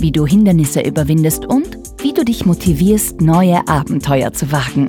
[0.00, 4.88] wie du Hindernisse überwindest und wie du dich motivierst, neue Abenteuer zu wagen.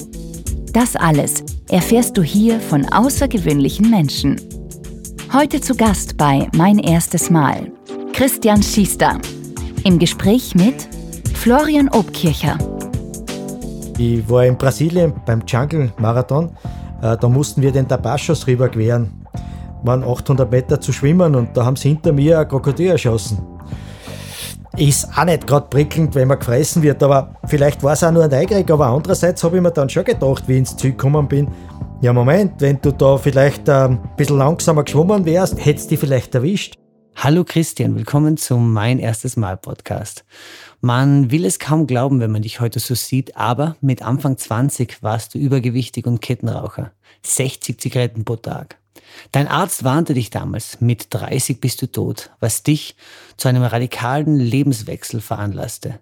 [0.74, 4.40] Das alles erfährst du hier von außergewöhnlichen Menschen.
[5.34, 7.72] Heute zu Gast bei Mein erstes Mal
[8.14, 9.20] Christian Schiester.
[9.84, 10.88] Im Gespräch mit
[11.34, 12.58] Florian Obkircher.
[13.98, 16.52] Ich war in Brasilien beim Jungle Marathon.
[17.02, 19.10] Äh, da mussten wir den Tabachos rüberqueren.
[19.84, 23.38] Waren 800 Meter zu schwimmen und da haben sie hinter mir ein Krokodil erschossen.
[24.78, 28.26] Ist auch nicht gerade prickelnd, wenn man gefressen wird, aber vielleicht war es auch nur
[28.26, 31.28] ein Neugierig, aber andererseits habe ich mir dann schon gedacht, wie ich ins Ziel gekommen
[31.28, 31.48] bin,
[32.00, 36.00] ja Moment, wenn du da vielleicht ähm, ein bisschen langsamer geschwommen wärst, hättest du dich
[36.00, 36.76] vielleicht erwischt.
[37.16, 40.24] Hallo Christian, willkommen zum Mein erstes Mal Podcast.
[40.80, 45.02] Man will es kaum glauben, wenn man dich heute so sieht, aber mit Anfang 20
[45.02, 46.92] warst du übergewichtig und Kettenraucher.
[47.26, 48.78] 60 Zigaretten pro Tag.
[49.32, 52.96] Dein Arzt warnte dich damals, mit 30 bist du tot, was dich
[53.38, 56.00] zu einem radikalen Lebenswechsel veranlasste.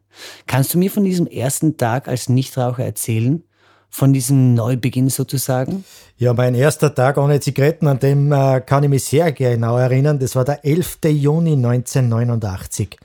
[0.47, 3.43] Kannst du mir von diesem ersten Tag als Nichtraucher erzählen?
[3.89, 5.85] Von diesem Neubeginn sozusagen?
[6.17, 10.19] Ja, mein erster Tag ohne Zigaretten, an dem äh, kann ich mich sehr genau erinnern.
[10.19, 10.99] Das war der 11.
[11.05, 12.97] Juni 1989.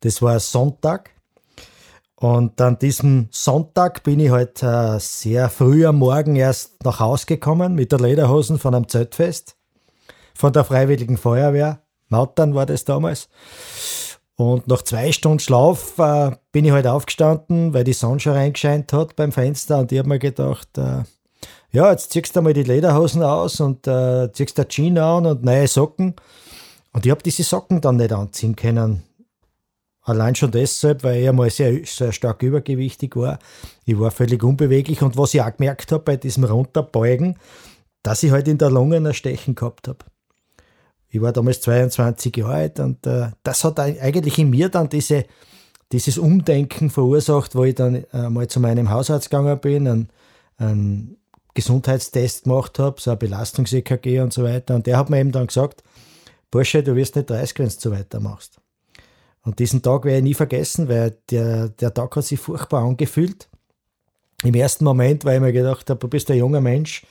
[0.00, 1.10] Das war Sonntag.
[2.22, 7.26] Und an diesem Sonntag bin ich halt äh, sehr früh am Morgen erst nach Hause
[7.26, 9.56] gekommen mit der Lederhosen von einem Zeltfest,
[10.32, 11.80] von der Freiwilligen Feuerwehr.
[12.10, 13.28] Mautern war das damals.
[14.36, 18.92] Und nach zwei Stunden Schlaf äh, bin ich halt aufgestanden, weil die Sonne schon reingescheint
[18.92, 21.02] hat beim Fenster und ich habe mir gedacht, äh,
[21.72, 25.42] ja, jetzt ziehst du mal die Lederhosen aus und äh, ziehst der Jeans an und
[25.42, 26.14] neue Socken.
[26.92, 29.02] Und ich habe diese Socken dann nicht anziehen können.
[30.04, 33.38] Allein schon deshalb, weil ich einmal sehr, sehr stark übergewichtig war.
[33.84, 37.38] Ich war völlig unbeweglich und was ich auch gemerkt habe bei diesem Runterbeugen,
[38.02, 40.04] dass ich halt in der Lunge ein Stechen gehabt habe.
[41.08, 45.24] Ich war damals 22 Jahre alt und äh, das hat eigentlich in mir dann diese,
[45.92, 50.08] dieses Umdenken verursacht, wo ich dann äh, mal zu meinem Hausarzt gegangen bin, einen,
[50.56, 51.16] einen
[51.54, 54.74] Gesundheitstest gemacht habe, so ein Belastungs-EKG und so weiter.
[54.74, 55.84] Und der hat mir eben dann gesagt,
[56.50, 58.61] Bursche, du wirst nicht 30, wenn du so weitermachst.
[59.44, 63.48] Und diesen Tag werde ich nie vergessen, weil der, der Tag hat sich furchtbar angefühlt.
[64.44, 67.04] Im ersten Moment, weil ich mir gedacht habe, du bist ein junger Mensch,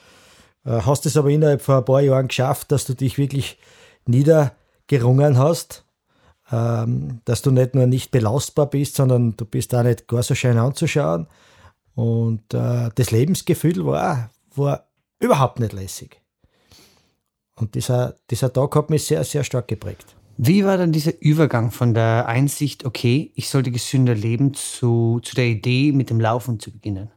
[0.65, 3.57] äh, hast es aber innerhalb von ein paar Jahren geschafft, dass du dich wirklich
[4.05, 5.85] niedergerungen hast,
[6.51, 10.35] ähm, dass du nicht nur nicht belastbar bist, sondern du bist auch nicht gar so
[10.35, 11.27] schön anzuschauen.
[11.95, 14.87] Und äh, das Lebensgefühl war, war
[15.19, 16.21] überhaupt nicht lässig.
[17.55, 20.15] Und dieser, dieser Tag hat mich sehr, sehr stark geprägt.
[20.37, 25.35] Wie war dann dieser Übergang von der Einsicht, okay, ich sollte gesünder leben, zu, zu
[25.35, 27.11] der Idee, mit dem Laufen zu beginnen?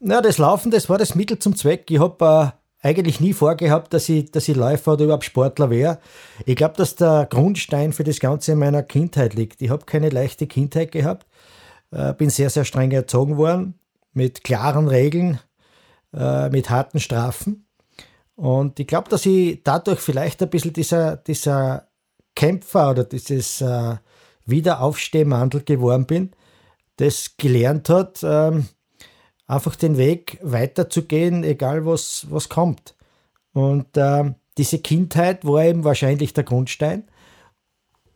[0.00, 1.90] Na, das Laufen, das war das Mittel zum Zweck.
[1.90, 5.98] Ich habe äh, eigentlich nie vorgehabt, dass ich, dass ich Läufer oder überhaupt Sportler wäre.
[6.46, 9.60] Ich glaube, dass der Grundstein für das Ganze in meiner Kindheit liegt.
[9.60, 11.26] Ich habe keine leichte Kindheit gehabt,
[11.90, 13.74] äh, bin sehr, sehr streng erzogen worden,
[14.12, 15.40] mit klaren Regeln,
[16.14, 17.66] äh, mit harten Strafen.
[18.36, 21.87] Und ich glaube, dass ich dadurch vielleicht ein bisschen dieser, dieser
[22.38, 23.96] Kämpfer oder dieses äh,
[24.46, 26.30] Wiederaufstehmandel geworden bin,
[26.96, 28.68] das gelernt hat, ähm,
[29.48, 32.94] einfach den Weg weiterzugehen, egal was, was kommt.
[33.54, 37.08] Und äh, diese Kindheit war eben wahrscheinlich der Grundstein.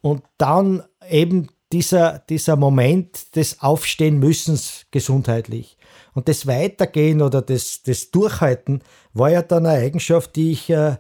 [0.02, 5.76] Und dann eben dieser, dieser Moment des Aufstehen müssens gesundheitlich.
[6.14, 8.84] Und das Weitergehen oder das, das Durchhalten
[9.14, 10.96] war ja dann eine Eigenschaft, die ich äh,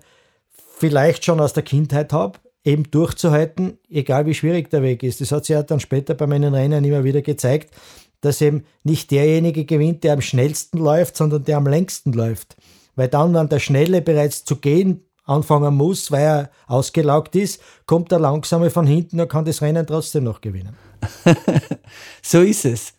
[0.48, 5.20] vielleicht schon aus der Kindheit habe, eben durchzuhalten, egal wie schwierig der Weg ist.
[5.20, 7.74] Das hat sich ja dann später bei meinen Rennen immer wieder gezeigt,
[8.20, 12.56] dass eben nicht derjenige gewinnt, der am schnellsten läuft, sondern der am längsten läuft.
[12.94, 18.10] Weil dann, wenn der Schnelle bereits zu gehen anfangen muss, weil er ausgelaugt ist, kommt
[18.12, 20.76] der Langsame von hinten und kann das Rennen trotzdem noch gewinnen.
[22.22, 22.94] so ist es.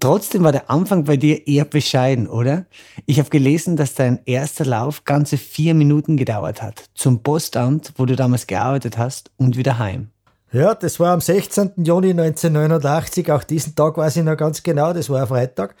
[0.00, 2.66] Trotzdem war der Anfang bei dir eher bescheiden, oder?
[3.06, 6.84] Ich habe gelesen, dass dein erster Lauf ganze vier Minuten gedauert hat.
[6.94, 10.10] Zum Postamt, wo du damals gearbeitet hast, und wieder heim.
[10.52, 11.72] Ja, das war am 16.
[11.84, 13.32] Juni 1989.
[13.32, 14.92] Auch diesen Tag weiß ich noch ganz genau.
[14.92, 15.74] Das war ein Freitag.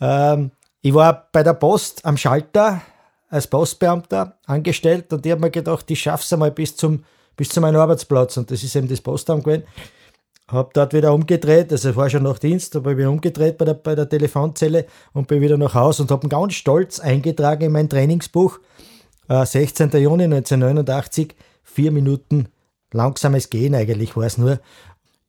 [0.00, 2.82] Ähm, ich war bei der Post am Schalter
[3.30, 7.04] als Postbeamter angestellt und ich habe mir gedacht, ich schaffe es einmal bis zum,
[7.36, 8.36] bis zu meinem Arbeitsplatz.
[8.36, 9.64] Und das ist eben das Postamt gewesen.
[10.48, 13.74] Habe dort wieder umgedreht, also war schon nach Dienst, habe ich wieder umgedreht bei der,
[13.74, 17.88] bei der Telefonzelle und bin wieder nach Hause und habe ganz stolz eingetragen in mein
[17.88, 18.58] Trainingsbuch,
[19.28, 19.90] äh, 16.
[19.92, 22.48] Juni 1989, vier Minuten
[22.92, 24.60] langsames Gehen eigentlich war es nur.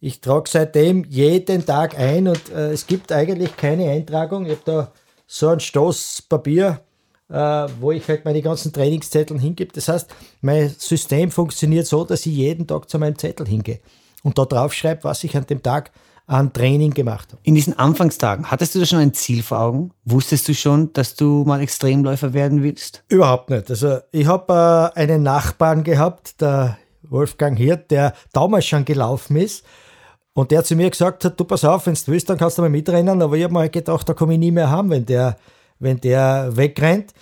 [0.02, 4.46] Ich trage seitdem jeden Tag ein und äh, es gibt eigentlich keine Eintragung.
[4.46, 4.92] Ich habe da
[5.26, 6.82] so ein Stoß Papier,
[7.30, 7.36] äh,
[7.80, 9.72] wo ich halt meine ganzen Trainingszettel hingebe.
[9.74, 13.80] Das heißt, mein System funktioniert so, dass ich jeden Tag zu meinem Zettel hingehe
[14.25, 15.92] und da drauf schreibe, was ich an dem Tag
[16.25, 17.39] an Training gemacht habe.
[17.44, 19.92] In diesen Anfangstagen, hattest du da schon ein Ziel vor Augen?
[20.04, 23.04] Wusstest du schon, dass du mal Extremläufer werden willst?
[23.07, 23.69] Überhaupt nicht.
[23.69, 29.63] Also ich habe äh, einen Nachbarn gehabt, der Wolfgang Hirt, der damals schon gelaufen ist.
[30.33, 32.63] Und der zu mir gesagt hat, du pass auf, wenn du willst, dann kannst du
[32.63, 33.22] mal mitrennen.
[33.22, 35.38] Aber ich habe mir gedacht, da komme ich nie mehr haben, wenn der,
[35.77, 37.13] wenn der wegrennt.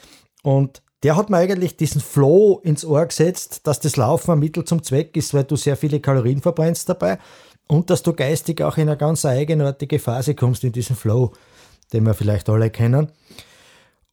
[0.42, 4.64] Und der hat mir eigentlich diesen Flow ins Ohr gesetzt, dass das Laufen ein Mittel
[4.64, 7.20] zum Zweck ist, weil du sehr viele Kalorien verbrennst dabei
[7.68, 11.34] und dass du geistig auch in eine ganz eigenartige Phase kommst in diesen Flow,
[11.92, 13.12] den wir vielleicht alle kennen.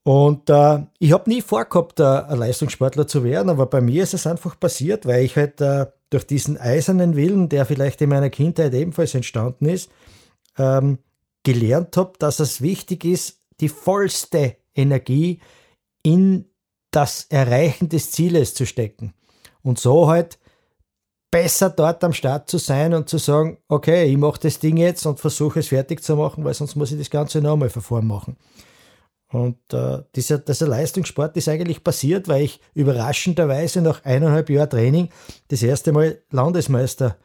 [0.02, 4.14] Und äh, ich habe nie vorgehabt, äh, ein Leistungssportler zu werden, aber bei mir ist
[4.14, 8.30] es einfach passiert, weil ich halt äh, durch diesen eisernen Willen, der vielleicht in meiner
[8.30, 9.90] Kindheit ebenfalls entstanden ist,
[10.58, 10.98] ähm,
[11.44, 15.40] gelernt habe, dass es wichtig ist, die vollste Energie
[16.02, 16.49] in
[16.90, 19.14] das Erreichen des Zieles zu stecken.
[19.62, 20.38] Und so halt
[21.30, 25.06] besser dort am Start zu sein und zu sagen, okay, ich mache das Ding jetzt
[25.06, 28.36] und versuche es fertig zu machen, weil sonst muss ich das Ganze nochmal vorn machen.
[29.32, 35.08] Und äh, dieser, dieser Leistungssport ist eigentlich passiert, weil ich überraschenderweise nach eineinhalb Jahren Training
[35.48, 37.16] das erste Mal Landesmeister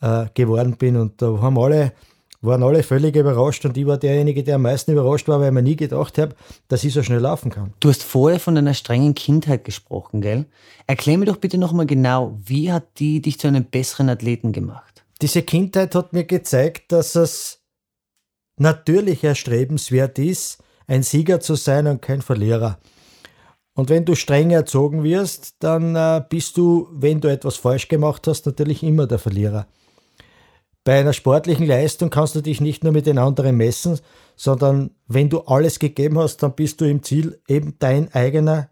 [0.00, 0.96] äh, geworden bin.
[0.96, 1.92] Und da haben alle
[2.42, 5.54] waren alle völlig überrascht und ich war derjenige, der am meisten überrascht war, weil ich
[5.54, 6.34] mir nie gedacht habe,
[6.68, 7.72] dass ich so schnell laufen kann.
[7.80, 10.46] Du hast vorher von deiner strengen Kindheit gesprochen, gell?
[10.86, 15.04] Erklär mir doch bitte nochmal genau, wie hat die dich zu einem besseren Athleten gemacht?
[15.22, 17.60] Diese Kindheit hat mir gezeigt, dass es
[18.56, 22.78] natürlich erstrebenswert ist, ein Sieger zu sein und kein Verlierer.
[23.74, 28.26] Und wenn du streng erzogen wirst, dann äh, bist du, wenn du etwas falsch gemacht
[28.26, 29.66] hast, natürlich immer der Verlierer.
[30.84, 34.00] Bei einer sportlichen Leistung kannst du dich nicht nur mit den anderen messen,
[34.34, 38.70] sondern wenn du alles gegeben hast, dann bist du im Ziel eben dein eigener,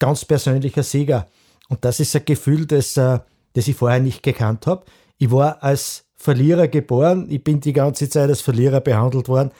[0.00, 1.28] ganz persönlicher Sieger.
[1.68, 3.20] Und das ist ein Gefühl, das, äh,
[3.52, 4.84] das ich vorher nicht gekannt habe.
[5.18, 9.52] Ich war als Verlierer geboren, ich bin die ganze Zeit als Verlierer behandelt worden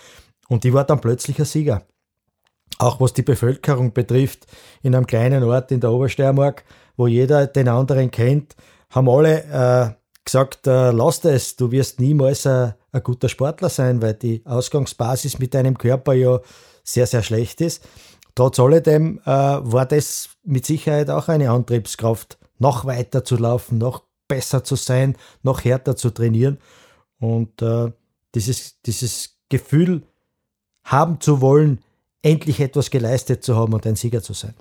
[0.48, 1.82] und ich war dann plötzlich ein Sieger.
[2.78, 4.46] Auch was die Bevölkerung betrifft,
[4.82, 6.64] in einem kleinen Ort in der Obersteiermark,
[6.96, 8.56] wo jeder den anderen kennt,
[8.90, 14.02] haben alle äh, gesagt, äh, lass es, du wirst niemals ein, ein guter Sportler sein,
[14.02, 16.40] weil die Ausgangsbasis mit deinem Körper ja
[16.84, 17.82] sehr, sehr schlecht ist.
[18.34, 24.04] Trotz alledem äh, war das mit Sicherheit auch eine Antriebskraft, noch weiter zu laufen, noch
[24.28, 26.58] besser zu sein, noch härter zu trainieren.
[27.18, 27.92] Und äh,
[28.34, 30.02] dieses, dieses Gefühl
[30.84, 31.80] haben zu wollen,
[32.22, 34.54] endlich etwas geleistet zu haben und ein Sieger zu sein.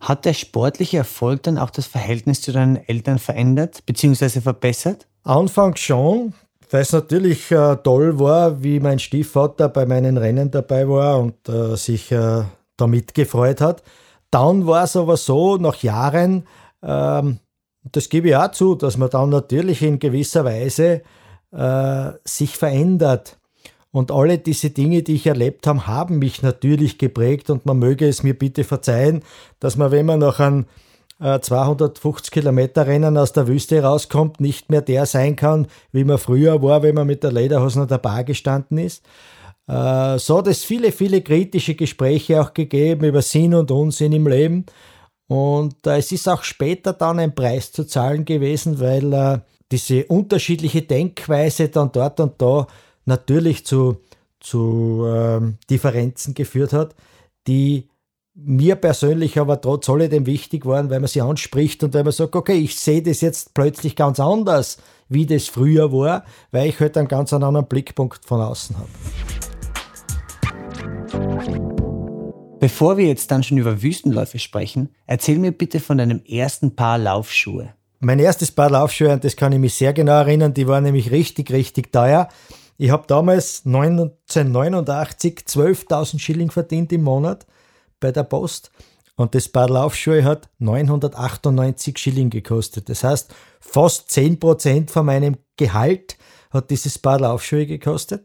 [0.00, 4.40] Hat der sportliche Erfolg dann auch das Verhältnis zu deinen Eltern verändert bzw.
[4.40, 5.06] verbessert?
[5.24, 6.32] Anfangs schon,
[6.70, 11.48] weil es natürlich äh, toll war, wie mein Stiefvater bei meinen Rennen dabei war und
[11.48, 12.42] äh, sich äh,
[12.76, 13.82] damit gefreut hat.
[14.30, 16.46] Dann war es aber so, nach Jahren,
[16.82, 17.40] ähm,
[17.92, 21.02] das gebe ich auch zu, dass man dann natürlich in gewisser Weise
[21.52, 23.39] äh, sich verändert.
[23.92, 28.06] Und alle diese Dinge, die ich erlebt habe, haben mich natürlich geprägt und man möge
[28.06, 29.22] es mir bitte verzeihen,
[29.58, 30.66] dass man, wenn man nach einem
[31.20, 36.18] 250 äh, Kilometer Rennen aus der Wüste rauskommt, nicht mehr der sein kann, wie man
[36.18, 39.04] früher war, wenn man mit der Lederhose an der Bar gestanden ist.
[39.66, 44.26] Äh, so hat es viele, viele kritische Gespräche auch gegeben über Sinn und Unsinn im
[44.26, 44.64] Leben.
[45.26, 50.82] Und äh, es ist auch später dann ein Preis zu zahlen gewesen, weil diese unterschiedliche
[50.82, 52.66] Denkweise dann dort und da
[53.04, 53.98] natürlich zu,
[54.40, 56.94] zu ähm, Differenzen geführt hat,
[57.46, 57.88] die
[58.34, 62.36] mir persönlich aber trotz alledem wichtig waren, weil man sie anspricht und weil man sagt,
[62.36, 64.78] okay, ich sehe das jetzt plötzlich ganz anders,
[65.08, 68.88] wie das früher war, weil ich halt einen ganz anderen Blickpunkt von außen habe.
[72.60, 76.98] Bevor wir jetzt dann schon über Wüstenläufe sprechen, erzähl mir bitte von deinem ersten Paar
[76.98, 77.74] Laufschuhe.
[78.00, 81.10] Mein erstes Paar Laufschuhe, an das kann ich mich sehr genau erinnern, die waren nämlich
[81.10, 82.28] richtig, richtig teuer.
[82.82, 87.46] Ich habe damals 1989 12.000 Schilling verdient im Monat
[88.00, 88.70] bei der Post
[89.16, 92.88] und das Paar Laufschuhe hat 998 Schilling gekostet.
[92.88, 96.16] Das heißt, fast 10% von meinem Gehalt
[96.48, 98.24] hat dieses Paar Laufschuhe gekostet.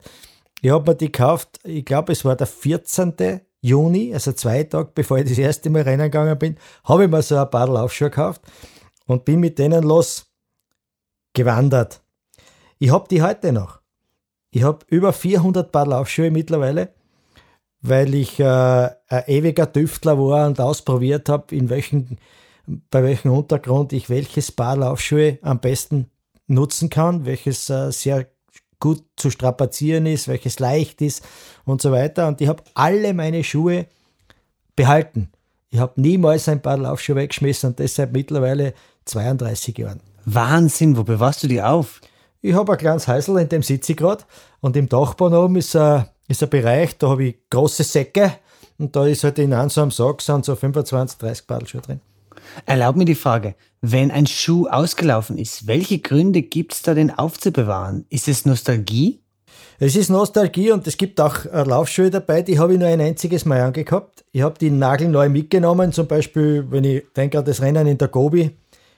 [0.62, 3.42] Ich habe mir die gekauft, ich glaube, es war der 14.
[3.60, 7.22] Juni, also zwei Tage bevor ich das erste Mal rennen gegangen bin, habe ich mir
[7.22, 8.42] so ein Paar Laufschuhe gekauft
[9.06, 10.28] und bin mit denen los
[11.34, 12.02] gewandert.
[12.80, 13.85] Ich habe die heute noch.
[14.56, 16.94] Ich habe über 400 Paar Laufschuhe mittlerweile,
[17.82, 21.54] weil ich äh, ein ewiger Tüftler war und ausprobiert habe,
[22.90, 26.10] bei welchem Untergrund ich welches Paar Laufschuhe am besten
[26.48, 28.28] nutzen kann, welches äh, sehr
[28.80, 31.26] gut zu strapazieren ist, welches leicht ist
[31.66, 32.26] und so weiter.
[32.30, 33.88] Und ich habe alle meine Schuhe
[34.78, 35.32] behalten.
[35.70, 40.00] Ich habe niemals ein paar Laufschuhe weggeschmissen und deshalb mittlerweile 32 Jahren.
[40.24, 42.00] Wahnsinn, wo bewahrst du die auf?
[42.46, 44.24] Ich habe ein kleines Häusl, in dem sitze ich gerade.
[44.62, 48.34] Und im Dachboden oben ist ein, ist ein Bereich, da habe ich große Säcke.
[48.78, 52.02] Und da ist halt in einem so einem Sack sind so 25, 30 Badelschuhe drin.
[52.68, 57.10] Erlaub mir die Frage, wenn ein Schuh ausgelaufen ist, welche Gründe gibt es da, den
[57.10, 58.06] aufzubewahren?
[58.10, 59.22] Ist es Nostalgie?
[59.80, 63.46] Es ist Nostalgie und es gibt auch Laufschuhe dabei, die habe ich nur ein einziges
[63.46, 64.24] Mal angehabt.
[64.34, 68.08] Ich habe die nagelneu mitgenommen, zum Beispiel, wenn ich denke an das Rennen in der
[68.08, 68.52] Gobi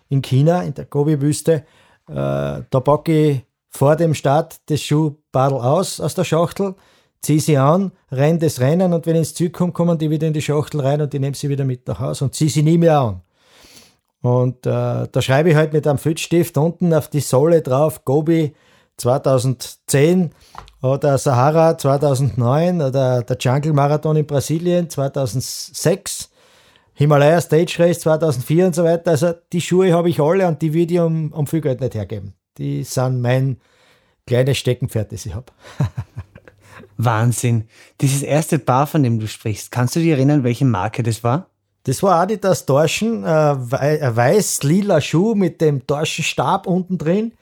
[0.09, 1.63] in China, in der Gobi-Wüste.
[2.09, 6.75] Äh, da packe ich vor dem Start das Schuhbadel aus, aus der Schachtel,
[7.21, 10.27] ziehe sie an, renne das Rennen und wenn ich ins Ziel komme, kommen die wieder
[10.27, 12.63] in die Schachtel rein und ich nehme sie wieder mit nach Hause und ziehe sie
[12.63, 13.21] nie mehr an.
[14.21, 18.53] Und äh, da schreibe ich halt mit einem Filzstift unten auf die Sohle drauf, Gobi
[18.97, 20.31] 2010
[20.81, 26.29] oder Sahara 2009 oder der Jungle Marathon in Brasilien 2006,
[26.97, 29.11] Himalaya Stage Race 2004 und so weiter.
[29.11, 31.93] Also die Schuhe habe ich alle und die würde ich um, um viel Geld nicht
[31.93, 32.33] hergeben.
[32.57, 33.57] Die sind mein
[34.25, 35.45] kleines Steckenpferd, das ich habe.
[36.97, 37.65] Wahnsinn.
[38.01, 41.51] Dieses erste Paar, von dem du sprichst, kannst du dich erinnern, welche Marke das war?
[41.83, 47.33] Das war Adidas Dorschen, äh, ein weiß-lila Schuh mit dem Dorschenstab unten drin.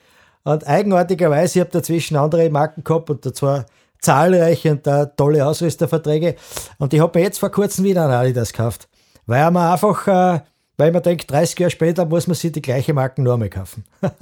[0.43, 3.67] Und eigenartigerweise, ich habe dazwischen andere Marken gehabt und zwar
[4.01, 6.35] zahlreiche und da tolle Ausrüsterverträge.
[6.77, 8.89] Und ich habe mir jetzt vor kurzem wieder einen Adidas gekauft.
[9.25, 10.41] Weil man einfach, äh,
[10.77, 13.83] weil man denkt, 30 Jahre später muss man sich die gleiche Marken nur mehr kaufen.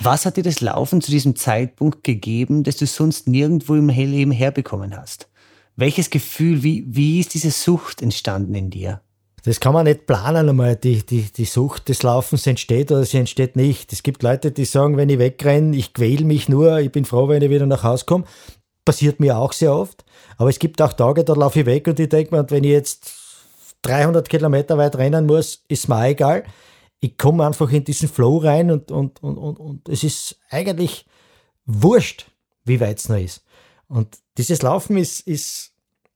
[0.00, 4.30] Was hat dir das Laufen zu diesem Zeitpunkt gegeben, das du sonst nirgendwo im Leben
[4.30, 5.28] herbekommen hast?
[5.74, 9.00] Welches Gefühl, wie, wie ist diese Sucht entstanden in dir?
[9.44, 10.76] Das kann man nicht planen einmal.
[10.76, 13.92] Die, die, die Sucht des Laufens entsteht oder sie entsteht nicht.
[13.92, 17.28] Es gibt Leute, die sagen, wenn ich wegrenne, ich quäle mich nur, ich bin froh,
[17.28, 18.24] wenn ich wieder nach Hause komme.
[18.84, 20.04] Passiert mir auch sehr oft.
[20.36, 22.70] Aber es gibt auch Tage, da laufe ich weg und ich denke mir, wenn ich
[22.70, 23.10] jetzt
[23.82, 26.44] 300 Kilometer weit rennen muss, ist mir egal.
[27.00, 31.06] Ich komme einfach in diesen Flow rein und, und, und, und, und es ist eigentlich
[31.64, 32.26] wurscht,
[32.64, 33.44] wie weit es noch ist.
[33.86, 35.72] Und dieses Laufen ist, ist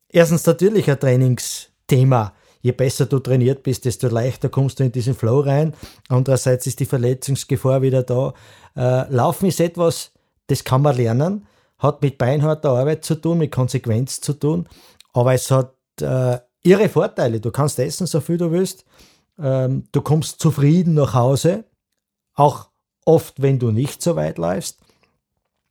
[0.08, 2.34] erstens natürlich ein Trainingsthema.
[2.60, 5.74] Je besser du trainiert bist, desto leichter kommst du in diesen Flow rein.
[6.08, 8.34] Andererseits ist die Verletzungsgefahr wieder da.
[8.76, 10.12] Äh, Laufen ist etwas,
[10.46, 11.46] das kann man lernen,
[11.78, 14.68] hat mit beinharter Arbeit zu tun, mit Konsequenz zu tun,
[15.12, 17.40] aber es hat äh, ihre Vorteile.
[17.40, 18.84] Du kannst essen, so viel du willst.
[19.38, 21.64] Ähm, du kommst zufrieden nach Hause,
[22.34, 22.68] auch
[23.04, 24.78] oft, wenn du nicht so weit läufst.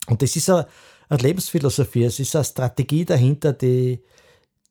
[0.08, 0.68] Und das ist eine,
[1.10, 4.04] eine Lebensphilosophie, es ist eine Strategie dahinter, die,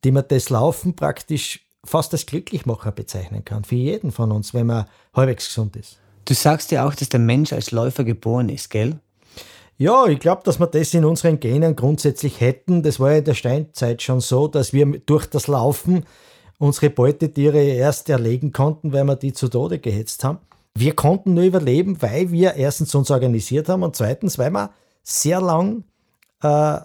[0.03, 4.67] die man das Laufen praktisch fast als Glücklichmacher bezeichnen kann, für jeden von uns, wenn
[4.67, 5.97] man halbwegs gesund ist.
[6.25, 8.99] Du sagst ja auch, dass der Mensch als Läufer geboren ist, gell?
[9.81, 12.83] Ja, ich glaube, dass wir das in unseren Genen grundsätzlich hätten.
[12.83, 16.05] Das war ja in der Steinzeit schon so, dass wir durch das Laufen
[16.59, 20.37] unsere Beutetiere erst erlegen konnten, weil wir die zu Tode gehetzt haben.
[20.75, 24.69] Wir konnten nur überleben, weil wir erstens uns organisiert haben und zweitens, weil wir
[25.01, 25.83] sehr lang,
[26.43, 26.77] äh,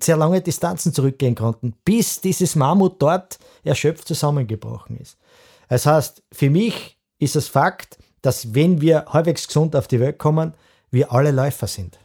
[0.00, 5.18] sehr lange Distanzen zurückgehen konnten, bis dieses Mammut dort erschöpft zusammengebrochen ist.
[5.68, 10.18] Das heißt, für mich ist es Fakt, dass wenn wir halbwegs gesund auf die Welt
[10.18, 10.54] kommen,
[10.90, 11.96] wir alle Läufer sind.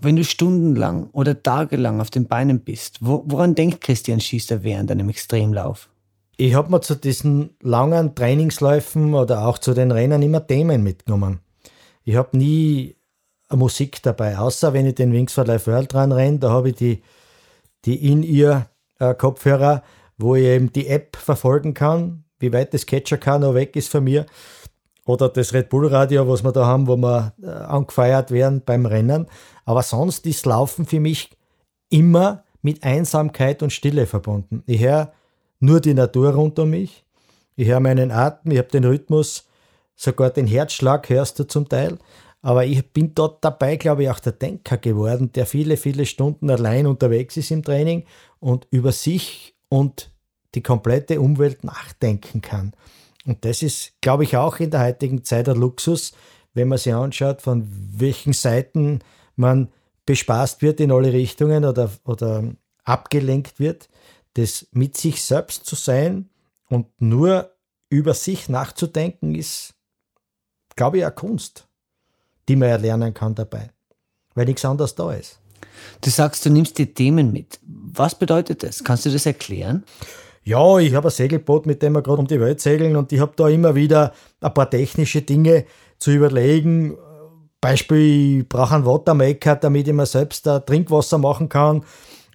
[0.00, 5.08] Wenn du stundenlang oder tagelang auf den Beinen bist, woran denkt Christian Schießer während einem
[5.08, 5.88] Extremlauf?
[6.36, 11.40] Ich habe mir zu diesen langen Trainingsläufen oder auch zu den Rennen immer Themen mitgenommen.
[12.04, 12.94] Ich habe nie
[13.50, 16.76] Musik dabei, außer wenn ich den Wings for Life World dran renne, da habe ich
[16.76, 17.02] die,
[17.84, 19.82] die In-Ear-Kopfhörer,
[20.16, 24.04] wo ich eben die App verfolgen kann, wie weit das Catcher noch weg ist von
[24.04, 24.26] mir.
[25.08, 28.84] Oder das Red Bull Radio, was wir da haben, wo wir äh, angefeiert werden beim
[28.84, 29.26] Rennen.
[29.64, 31.30] Aber sonst ist Laufen für mich
[31.88, 34.62] immer mit Einsamkeit und Stille verbunden.
[34.66, 35.14] Ich höre
[35.60, 37.06] nur die Natur rund um mich.
[37.56, 39.48] Ich höre meinen Atem, ich habe den Rhythmus,
[39.96, 41.96] sogar den Herzschlag hörst du zum Teil.
[42.42, 46.50] Aber ich bin dort dabei, glaube ich, auch der Denker geworden, der viele, viele Stunden
[46.50, 48.04] allein unterwegs ist im Training
[48.40, 50.10] und über sich und
[50.54, 52.74] die komplette Umwelt nachdenken kann.
[53.28, 56.14] Und das ist, glaube ich, auch in der heutigen Zeit ein Luxus,
[56.54, 59.00] wenn man sich anschaut, von welchen Seiten
[59.36, 59.68] man
[60.06, 62.42] bespaßt wird in alle Richtungen oder, oder
[62.84, 63.90] abgelenkt wird,
[64.32, 66.30] das mit sich selbst zu sein
[66.70, 67.54] und nur
[67.90, 69.74] über sich nachzudenken, ist,
[70.74, 71.68] glaube ich, eine Kunst,
[72.48, 73.68] die man erlernen kann dabei.
[74.34, 75.38] weil nichts anderes da ist.
[76.00, 77.60] Du sagst, du nimmst die Themen mit.
[77.62, 78.82] Was bedeutet das?
[78.84, 79.84] Kannst du das erklären?
[80.48, 83.20] Ja, ich habe ein Segelboot, mit dem wir gerade um die Welt segeln und ich
[83.20, 85.66] habe da immer wieder ein paar technische Dinge
[85.98, 86.96] zu überlegen.
[87.60, 91.84] Beispiel, ich brauche einen Watermaker, damit ich mir selbst Trinkwasser machen kann.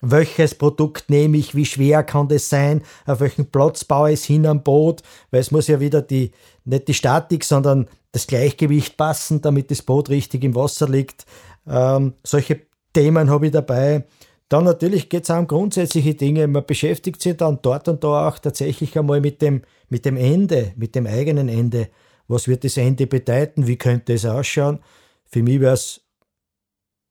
[0.01, 1.55] Welches Produkt nehme ich?
[1.55, 2.83] Wie schwer kann das sein?
[3.07, 5.01] Auf welchen Platz baue ich es hin am Boot?
[5.31, 6.33] Weil es muss ja wieder die,
[6.65, 11.25] nicht die Statik, sondern das Gleichgewicht passen, damit das Boot richtig im Wasser liegt.
[11.67, 12.61] Ähm, solche
[12.93, 14.05] Themen habe ich dabei.
[14.53, 16.45] Dann natürlich geht es um grundsätzliche Dinge.
[16.47, 20.73] Man beschäftigt sich dann dort und da auch tatsächlich einmal mit dem, mit dem Ende,
[20.75, 21.89] mit dem eigenen Ende.
[22.27, 23.65] Was wird das Ende bedeuten?
[23.65, 24.77] Wie könnte es ausschauen?
[25.25, 26.01] Für mich wäre es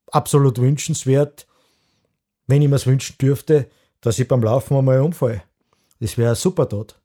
[0.09, 1.45] absolut wünschenswert,
[2.47, 3.67] wenn ich mir es wünschen dürfte,
[3.99, 5.43] dass ich beim Laufen einmal umfalle.
[5.99, 6.97] Das wäre super dort.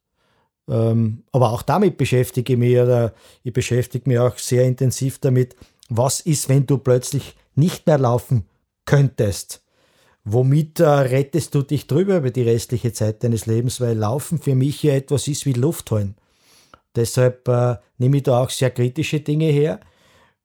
[0.69, 5.57] Ähm, aber auch damit beschäftige ich mich, oder ich beschäftige mich auch sehr intensiv damit,
[5.89, 8.47] was ist, wenn du plötzlich nicht mehr laufen
[8.85, 9.65] könntest?
[10.25, 13.81] Womit äh, rettest du dich drüber über die restliche Zeit deines Lebens?
[13.81, 16.17] Weil Laufen für mich ja etwas ist wie Luft holen.
[16.97, 19.81] Deshalb äh, nehme ich da auch sehr kritische Dinge her,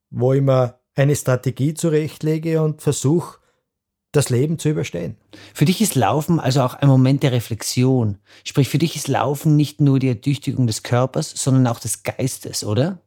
[0.10, 3.40] wo ich mir eine Strategie zurechtlege und versuche,
[4.12, 5.18] das Leben zu überstehen.
[5.54, 8.20] Für dich ist Laufen also auch ein Moment der Reflexion.
[8.44, 12.64] Sprich, für dich ist Laufen nicht nur die Ertüchtigung des Körpers, sondern auch des Geistes,
[12.64, 13.00] oder?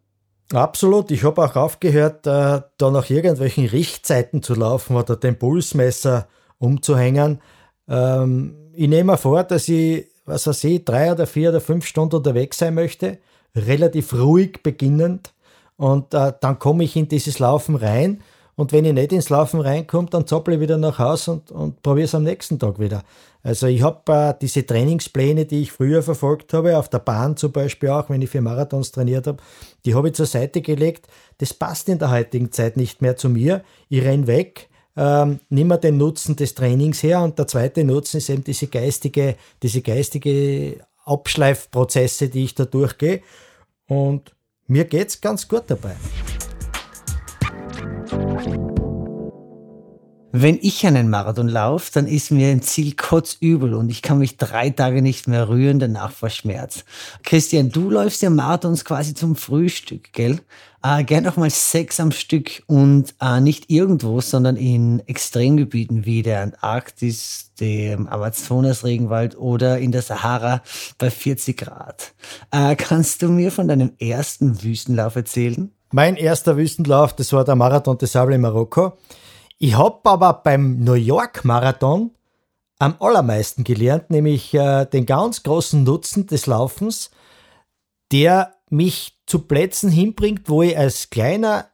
[0.52, 1.10] Absolut.
[1.12, 7.40] Ich habe auch aufgehört, äh, da nach irgendwelchen Richtzeiten zu laufen oder den Pulsmesser umzuhängen.
[7.88, 12.16] Ähm, ich nehme vor, dass ich, was weiß ich, drei oder vier oder fünf Stunden
[12.16, 13.18] unterwegs sein möchte,
[13.54, 15.32] relativ ruhig beginnend.
[15.76, 18.22] Und äh, dann komme ich in dieses Laufen rein
[18.56, 21.82] und wenn ich nicht ins Laufen reinkomme, dann zappel ich wieder nach Hause und, und
[21.82, 23.02] probiere es am nächsten Tag wieder.
[23.42, 27.52] Also ich habe äh, diese Trainingspläne, die ich früher verfolgt habe, auf der Bahn zum
[27.52, 29.42] Beispiel auch, wenn ich für Marathons trainiert habe,
[29.84, 31.06] die habe ich zur Seite gelegt.
[31.38, 33.62] Das passt in der heutigen Zeit nicht mehr zu mir.
[33.90, 38.18] Ich renn weg, ähm, nimm mir den Nutzen des Trainings her und der zweite Nutzen
[38.18, 43.22] ist eben diese geistige, diese geistige Abschleifprozesse, die ich da durchgehe.
[43.88, 44.34] Und
[44.66, 45.96] mir geht es ganz gut dabei.
[50.32, 54.36] Wenn ich einen Marathon laufe, dann ist mir ein Ziel kotzübel und ich kann mich
[54.36, 56.84] drei Tage nicht mehr rühren, danach vor Schmerz.
[57.22, 60.40] Christian, du läufst ja Marathons quasi zum Frühstück, gell?
[60.82, 66.22] Äh, gern noch mal sechs am Stück und äh, nicht irgendwo, sondern in Extremgebieten wie
[66.22, 70.62] der Antarktis, dem Amazonas-Regenwald oder in der Sahara
[70.98, 72.14] bei 40 Grad.
[72.50, 75.70] Äh, kannst du mir von deinem ersten Wüstenlauf erzählen?
[75.92, 78.98] Mein erster Wüstenlauf, das war der Marathon des Sable in Marokko.
[79.58, 82.10] Ich habe aber beim New York Marathon
[82.78, 87.10] am allermeisten gelernt, nämlich äh, den ganz großen Nutzen des Laufens,
[88.12, 91.70] der mich zu Plätzen hinbringt, wo ich als kleiner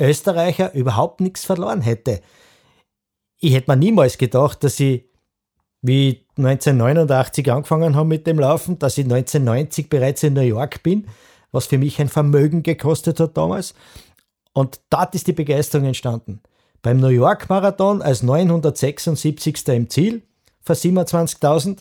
[0.00, 2.22] Österreicher überhaupt nichts verloren hätte.
[3.38, 5.04] Ich hätte mir niemals gedacht, dass ich,
[5.82, 11.06] wie 1989 angefangen habe mit dem Laufen, dass ich 1990 bereits in New York bin,
[11.52, 13.74] was für mich ein Vermögen gekostet hat damals.
[14.54, 16.40] Und dort ist die Begeisterung entstanden
[16.86, 19.66] beim New York Marathon als 976.
[19.70, 20.22] im Ziel
[20.62, 21.78] für 27.000.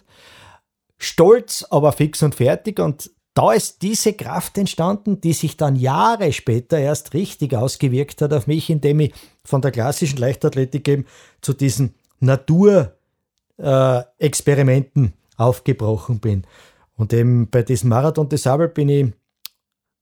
[0.98, 2.80] Stolz, aber fix und fertig.
[2.80, 8.34] Und da ist diese Kraft entstanden, die sich dann Jahre später erst richtig ausgewirkt hat
[8.34, 9.13] auf mich, indem ich
[9.44, 11.06] von der klassischen Leichtathletik eben
[11.39, 16.48] zu diesen Naturexperimenten aufgebrochen bin.
[16.96, 19.13] Und eben bei diesem Marathon des Sabel bin ich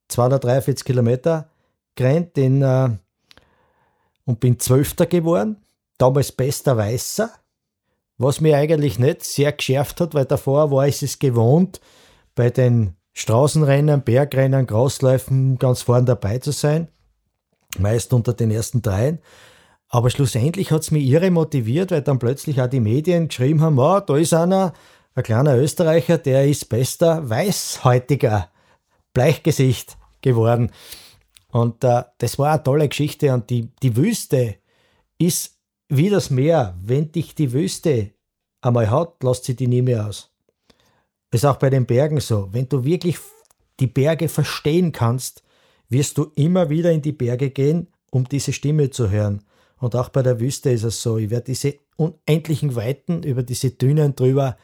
[0.08, 1.50] 243 Kilometer
[1.96, 2.92] gerannt in äh,
[4.26, 5.58] und bin Zwölfter geworden,
[5.98, 7.32] damals bester Weißer,
[8.18, 11.82] was mir eigentlich nicht sehr geschärft hat, weil davor war ich es gewohnt,
[12.36, 16.88] bei den Straßenrennen, Bergrennen, Großläufen ganz vorne dabei zu sein,
[17.78, 19.20] meist unter den ersten dreien.
[19.88, 23.78] Aber schlussendlich hat es mich irre motiviert, weil dann plötzlich auch die Medien geschrieben haben,
[23.78, 24.74] oh, da ist einer,
[25.14, 28.50] ein kleiner Österreicher, der ist bester Weißhäutiger
[29.14, 30.72] Bleichgesicht geworden.
[31.54, 33.32] Und äh, das war eine tolle Geschichte.
[33.32, 34.56] Und die, die Wüste
[35.20, 36.76] ist wie das Meer.
[36.82, 38.10] Wenn dich die Wüste
[38.62, 40.32] einmal hat, lässt sie die nie mehr aus.
[41.32, 42.50] Ist auch bei den Bergen so.
[42.52, 43.18] Wenn du wirklich
[43.80, 45.44] die Berge verstehen kannst,
[45.90, 49.44] wirst du immer wieder in die Berge gehen, um diese Stimme zu hören.
[49.78, 51.20] Und auch bei der Wüste ist es so.
[51.20, 54.58] Ich werde diese unendlichen Weiten über diese Dünen drüber,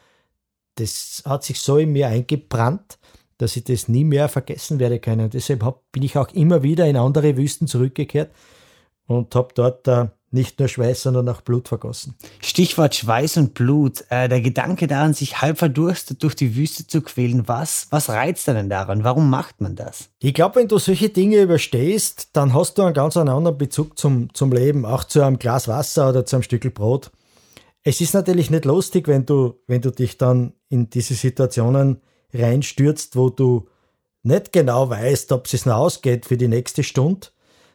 [0.74, 2.98] das hat sich so in mir eingebrannt,
[3.40, 5.24] dass ich das nie mehr vergessen werde können.
[5.24, 8.30] Und deshalb hab, bin ich auch immer wieder in andere Wüsten zurückgekehrt
[9.06, 12.14] und habe dort äh, nicht nur Schweiß, sondern auch Blut vergossen.
[12.40, 14.04] Stichwort Schweiß und Blut.
[14.10, 18.48] Äh, der Gedanke daran, sich halb verdurstet durch die Wüste zu quälen, was, was reizt
[18.48, 19.04] einen daran?
[19.04, 20.10] Warum macht man das?
[20.20, 24.32] Ich glaube, wenn du solche Dinge überstehst, dann hast du einen ganz anderen Bezug zum,
[24.34, 27.10] zum Leben, auch zu einem Glas Wasser oder zu einem Stück Brot.
[27.82, 33.16] Es ist natürlich nicht lustig, wenn du, wenn du dich dann in diese Situationen reinstürzt,
[33.16, 33.68] wo du
[34.22, 37.28] nicht genau weißt, ob es noch ausgeht für die nächste Stunde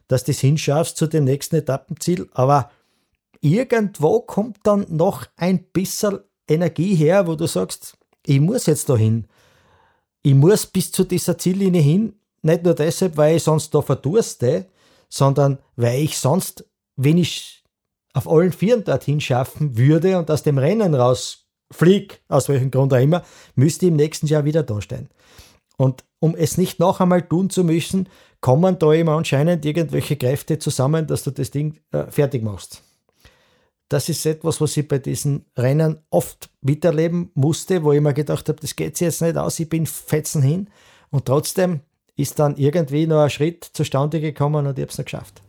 [0.08, 2.30] dass du es hinschaffst zu dem nächsten Etappenziel.
[2.34, 2.72] Aber
[3.42, 9.28] irgendwo kommt dann noch ein bisschen Energie her, wo du sagst, ich muss jetzt dahin.
[10.22, 12.14] Ich muss bis zu dieser Ziellinie hin.
[12.42, 14.68] Nicht nur deshalb, weil ich sonst da verdurste,
[15.10, 16.66] sondern weil ich sonst,
[16.96, 17.64] wenn ich
[18.14, 20.96] auf allen Vieren dorthin schaffen würde und aus dem Rennen
[21.72, 23.24] rausfliege, aus welchem Grund auch immer,
[23.56, 25.10] müsste im nächsten Jahr wieder dastehen.
[25.78, 28.08] Und um es nicht noch einmal tun zu müssen,
[28.40, 32.82] kommen da immer anscheinend irgendwelche Kräfte zusammen, dass du das Ding äh, fertig machst.
[33.90, 38.50] Das ist etwas, was ich bei diesen Rennen oft miterleben musste, wo ich mir gedacht
[38.50, 40.70] habe, das geht jetzt nicht aus, ich bin fetzen hin.
[41.12, 41.82] Und trotzdem
[42.16, 45.42] ist dann irgendwie noch ein Schritt zustande gekommen und ich habe es noch geschafft.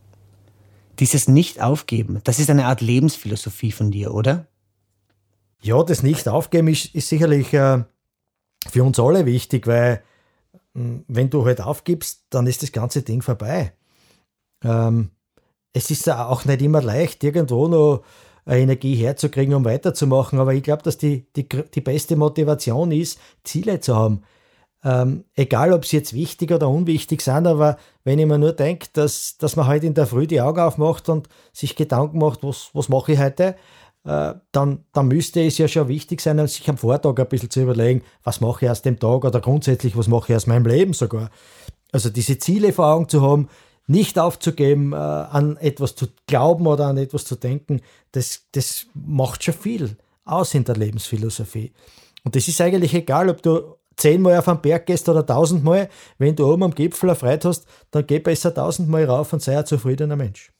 [0.98, 4.46] Dieses Nicht-Aufgeben, das ist eine Art Lebensphilosophie von dir, oder?
[5.62, 7.84] Ja, das Nicht-Aufgeben ist, ist sicherlich äh,
[8.68, 10.02] für uns alle wichtig, weil
[10.74, 13.72] hm, wenn du halt aufgibst, dann ist das ganze Ding vorbei.
[14.62, 15.10] Ähm,
[15.72, 18.02] es ist auch nicht immer leicht, irgendwo noch
[18.46, 23.80] Energie herzukriegen, um weiterzumachen, aber ich glaube, dass die, die, die beste Motivation ist, Ziele
[23.80, 24.22] zu haben.
[24.84, 28.86] Ähm, egal, ob sie jetzt wichtig oder unwichtig sind, aber wenn ich mir nur denke,
[28.92, 32.70] dass, dass man halt in der Früh die Augen aufmacht und sich Gedanken macht, was,
[32.72, 33.56] was mache ich heute,
[34.06, 38.02] dann, dann müsste es ja schon wichtig sein, sich am Vortag ein bisschen zu überlegen,
[38.22, 41.30] was mache ich aus dem Tag oder grundsätzlich, was mache ich aus meinem Leben sogar.
[41.92, 43.48] Also diese Ziele vor Augen zu haben,
[43.86, 47.80] nicht aufzugeben, äh, an etwas zu glauben oder an etwas zu denken,
[48.12, 51.72] das, das macht schon viel aus in der Lebensphilosophie.
[52.24, 55.88] Und das ist eigentlich egal, ob du zehnmal auf einen Berg gehst oder tausendmal,
[56.18, 59.66] wenn du oben am Gipfel erfreut hast, dann geh besser tausendmal rauf und sei ein
[59.66, 60.52] zufriedener Mensch.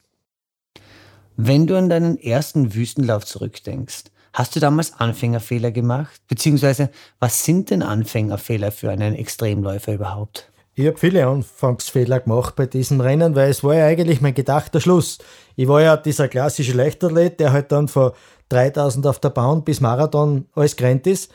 [1.39, 6.19] Wenn du an deinen ersten Wüstenlauf zurückdenkst, hast du damals Anfängerfehler gemacht?
[6.27, 10.51] Beziehungsweise, was sind denn Anfängerfehler für einen Extremläufer überhaupt?
[10.73, 14.81] Ich habe viele Anfangsfehler gemacht bei diesem Rennen, weil es war ja eigentlich mein gedachter
[14.81, 15.19] Schluss.
[15.55, 18.13] Ich war ja dieser klassische Leichtathlet, der halt dann von
[18.49, 21.31] 3000 auf der Bahn bis Marathon alles gerannt ist.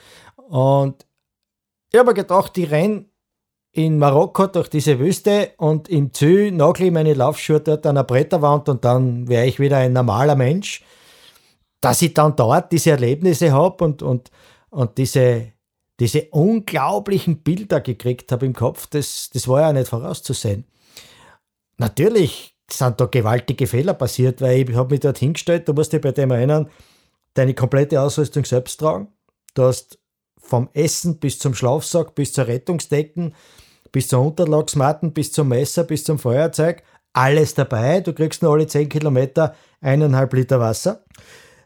[0.48, 1.06] Und
[1.92, 3.04] ich habe gedacht, ich renne
[3.72, 8.04] in Marokko durch diese Wüste und im Zü nagel ich meine Laufschuhe dort an der
[8.04, 10.84] Bretterwand und dann wäre ich wieder ein normaler Mensch.
[11.80, 14.30] Dass ich dann dort diese Erlebnisse habe und, und,
[14.70, 15.52] und diese,
[15.98, 20.64] diese unglaublichen Bilder gekriegt habe im Kopf, das, das war ja nicht vorauszusehen.
[21.78, 26.00] Natürlich sind da gewaltige Fehler passiert, weil ich habe mich dort hingestellt, du musst dich
[26.00, 26.70] bei dem erinnern,
[27.34, 29.08] deine komplette Ausrüstung selbst tragen.
[29.54, 29.98] Du hast
[30.52, 33.34] vom Essen bis zum Schlafsack, bis zur Rettungsdecken,
[33.90, 36.82] bis zur Unterlagsmatten, bis zum Messer, bis zum Feuerzeug,
[37.14, 38.02] alles dabei.
[38.02, 41.04] Du kriegst nur alle 10 Kilometer eineinhalb Liter Wasser.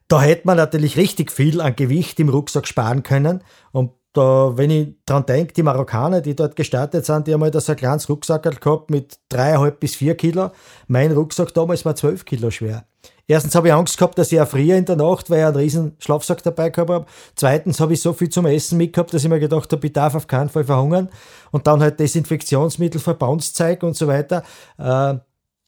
[0.06, 3.42] Da hätte man natürlich richtig viel an Gewicht im Rucksack sparen können.
[3.72, 7.60] Und da, wenn ich dran denke, die Marokkaner, die dort gestartet sind, die haben halt
[7.60, 10.52] so ein kleines Rucksack gehabt mit dreieinhalb bis vier Kilo.
[10.86, 12.86] Mein Rucksack damals war zwölf Kilo schwer.
[13.28, 15.96] Erstens habe ich Angst gehabt, dass ich erfriere in der Nacht, weil ich einen riesen
[15.98, 17.06] Schlafsack dabei gehabt habe.
[17.34, 20.14] Zweitens habe ich so viel zum Essen mitgehabt, dass ich mir gedacht habe, ich darf
[20.14, 21.08] auf keinen Fall verhungern.
[21.50, 24.44] Und dann halt Desinfektionsmittel, Verbandszeug und so weiter.
[24.78, 25.14] Äh,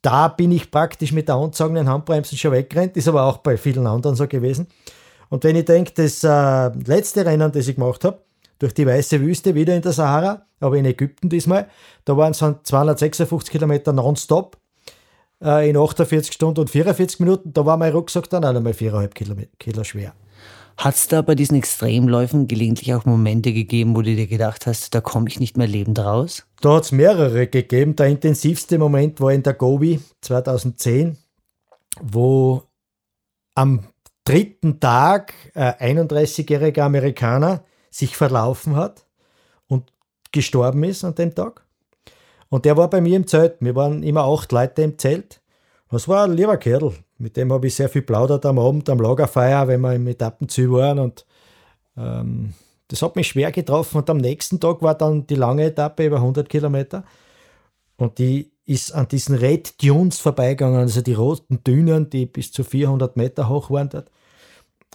[0.02, 3.88] da bin ich praktisch mit der anzogenen Handbremsen schon weggerannt, ist aber auch bei vielen
[3.88, 4.68] anderen so gewesen.
[5.28, 8.22] Und wenn ich denke, das äh, letzte Rennen, das ich gemacht habe,
[8.60, 11.68] durch die weiße Wüste, wieder in der Sahara, aber in Ägypten diesmal,
[12.04, 14.57] da waren es 256 Kilometer nonstop
[15.40, 17.52] in 48 Stunden und 44 Minuten.
[17.52, 20.14] Da war mein Rucksack dann auch nochmal 4,5 Kilo, Kilo schwer.
[20.76, 24.94] Hat es da bei diesen Extremläufen gelegentlich auch Momente gegeben, wo du dir gedacht hast,
[24.94, 26.46] da komme ich nicht mehr lebend raus?
[26.60, 27.96] Da hat es mehrere gegeben.
[27.96, 31.18] Der intensivste Moment war in der Gobi 2010,
[32.00, 32.62] wo
[33.56, 33.88] am
[34.22, 39.04] dritten Tag ein 31-jähriger Amerikaner sich verlaufen hat
[39.66, 39.92] und
[40.30, 41.64] gestorben ist an dem Tag.
[42.50, 43.56] Und der war bei mir im Zelt.
[43.60, 45.40] Wir waren immer acht Leute im Zelt.
[45.90, 46.92] Das war ein lieber Kerl.
[47.18, 50.70] Mit dem habe ich sehr viel plaudert am Abend, am Lagerfeuer, wenn wir im Etappenziel
[50.70, 50.98] waren.
[50.98, 51.26] Und
[51.96, 52.54] ähm,
[52.88, 53.98] das hat mich schwer getroffen.
[53.98, 57.04] Und am nächsten Tag war dann die lange Etappe über 100 Kilometer.
[57.96, 62.64] Und die ist an diesen Red Dunes vorbeigegangen, also die roten Dünen, die bis zu
[62.64, 64.10] 400 Meter hoch waren dort.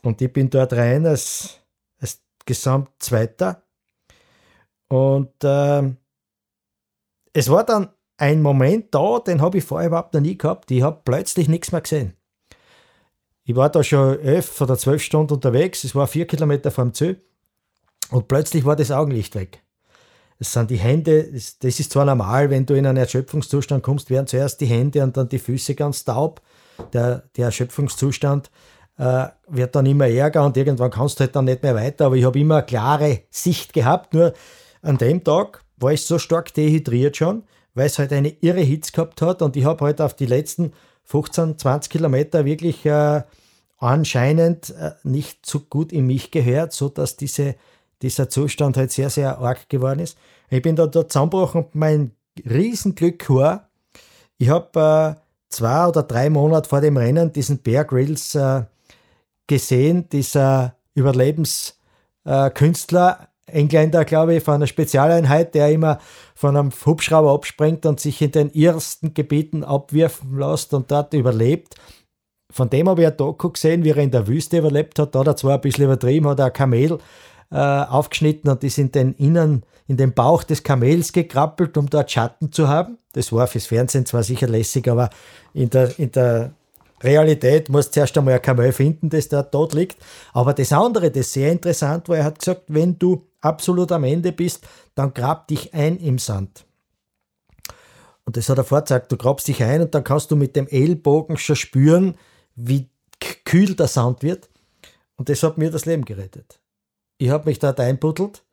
[0.04, 1.60] Und ich bin dort rein als,
[2.00, 3.64] als Gesamtzweiter.
[4.90, 5.98] Und ähm,
[7.34, 10.70] es war dann ein Moment da, den habe ich vorher überhaupt noch nie gehabt.
[10.72, 12.14] Ich habe plötzlich nichts mehr gesehen.
[13.44, 17.22] Ich war da schon elf oder zwölf Stunden unterwegs, es war vier Kilometer vom Ziel
[18.10, 19.64] und plötzlich war das Augenlicht weg.
[20.40, 24.28] Es sind die Hände, das ist zwar normal, wenn du in einen Erschöpfungszustand kommst, werden
[24.28, 26.42] zuerst die Hände und dann die Füße ganz taub.
[26.92, 28.50] Der, der Erschöpfungszustand
[28.98, 32.08] äh, wird dann immer ärger und irgendwann kannst du halt dann nicht mehr weiter.
[32.08, 34.14] Aber ich habe immer eine klare Sicht gehabt.
[34.14, 34.34] Nur
[34.82, 37.44] an dem Tag war ich so stark dehydriert schon,
[37.74, 40.74] weil es halt eine irre Hitze gehabt hat und ich habe halt auf die letzten
[41.04, 43.24] 15, 20 Kilometer wirklich äh,
[43.78, 47.56] anscheinend äh, nicht so gut in mich gehört, sodass diese,
[48.02, 50.18] dieser Zustand halt sehr, sehr arg geworden ist.
[50.50, 52.12] Ich bin da, da zusammengebrochen und mein
[52.50, 53.70] Riesenglück war,
[54.38, 55.16] ich habe äh,
[55.50, 58.64] zwei oder drei Monate vor dem Rennen diesen Bear Grylls äh,
[59.48, 66.00] gesehen, dieser Überlebenskünstler, Engländer, glaube ich, von einer Spezialeinheit, der immer
[66.34, 71.76] von einem Hubschrauber abspringt und sich in den ersten Gebieten abwirfen lässt und dort überlebt.
[72.52, 75.14] Von dem habe ich ein Doku gesehen, wie er in der Wüste überlebt hat.
[75.14, 77.00] Da hat er zwar ein bisschen übertrieben, hat er ein Kamel
[77.52, 82.12] äh, aufgeschnitten und ist in den Innen, in den Bauch des Kamels gekrabbelt, um dort
[82.12, 82.98] Schatten zu haben.
[83.14, 85.10] Das war fürs Fernsehen zwar sicher lässig, aber
[85.54, 86.54] in der, in der
[87.04, 89.98] Realität muss zuerst einmal ein Kamel finden, das da tot liegt.
[90.32, 94.32] Aber das andere, das sehr interessant war, er hat gesagt, wenn du absolut am Ende
[94.32, 96.66] bist, dann grab dich ein im Sand.
[98.26, 100.68] Und das hat er vorgezeigt, du grabst dich ein und dann kannst du mit dem
[100.68, 102.16] Ellbogen schon spüren,
[102.56, 102.90] wie
[103.44, 104.50] kühl der Sand wird.
[105.18, 106.60] Und das hat mir das Leben gerettet.
[107.18, 108.44] Ich habe mich dort einbuddelt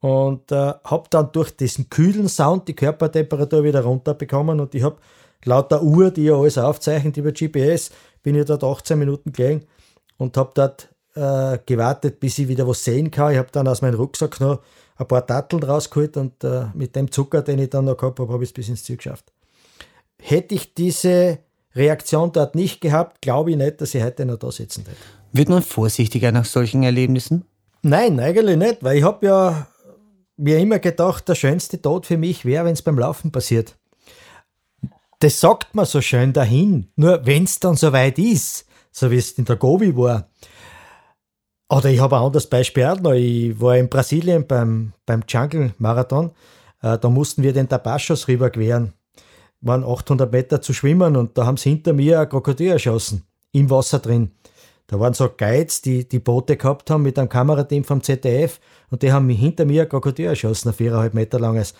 [0.00, 4.96] und äh, habe dann durch diesen kühlen Sound die Körpertemperatur wieder runterbekommen und ich habe
[5.44, 7.90] laut der Uhr, die ja alles aufzeichnet über GPS,
[8.22, 9.66] bin ich dort 18 Minuten gelegen
[10.18, 13.32] und habe dort äh, gewartet, bis ich wieder was sehen kann.
[13.32, 14.60] Ich habe dann aus meinem Rucksack noch
[14.96, 18.32] ein paar Datteln rausgeholt und äh, mit dem Zucker, den ich dann noch gehabt habe,
[18.32, 19.32] habe ich es bis ins Ziel geschafft.
[20.20, 21.38] Hätte ich diese
[21.74, 24.96] Reaktion dort nicht gehabt, glaube ich nicht, dass ich heute noch da sitzen hätte.
[25.32, 27.44] Wird man vorsichtiger nach solchen Erlebnissen?
[27.82, 29.66] Nein, eigentlich nicht, weil ich habe ja
[30.36, 33.76] mir immer gedacht, der schönste Tod für mich wäre, wenn es beim Laufen passiert.
[35.18, 36.88] Das sagt man so schön dahin.
[36.96, 40.28] Nur wenn es dann soweit ist, so wie es in der Gobi war.
[41.68, 43.12] Oder ich habe ein anderes Beispiel auch noch.
[43.12, 46.30] Ich war in Brasilien beim, beim Jungle-Marathon.
[46.82, 48.92] Äh, da mussten wir den Tabachos rüberqueren.
[49.60, 53.24] Waren 800 Meter zu schwimmen und da haben sie hinter mir ein Krokodil erschossen.
[53.52, 54.32] Im Wasser drin.
[54.86, 59.02] Da waren so Guides, die die Boote gehabt haben mit einem Kamerateam vom ZDF und
[59.02, 61.74] die haben hinter mir ein Krokodil erschossen, ein viereinhalb Meter langes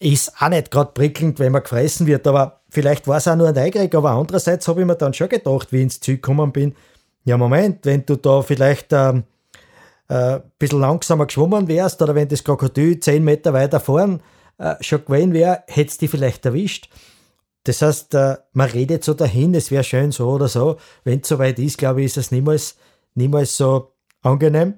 [0.00, 3.48] ist auch nicht gerade prickelnd, wenn man gefressen wird, aber vielleicht war es auch nur
[3.48, 6.52] ein Eigerig, aber andererseits habe ich mir dann schon gedacht, wie ich ins Ziel gekommen
[6.52, 6.74] bin,
[7.24, 9.24] ja Moment, wenn du da vielleicht ähm,
[10.08, 14.22] äh, ein bisschen langsamer geschwommen wärst oder wenn das Krokodil zehn Meter weiter vorn
[14.58, 16.90] äh, schon gewesen wäre, hättest du dich vielleicht erwischt.
[17.64, 20.76] Das heißt, äh, man redet so dahin, es wäre schön so oder so.
[21.04, 22.76] Wenn es soweit ist, glaube ich, ist es niemals,
[23.14, 24.74] niemals so angenehm.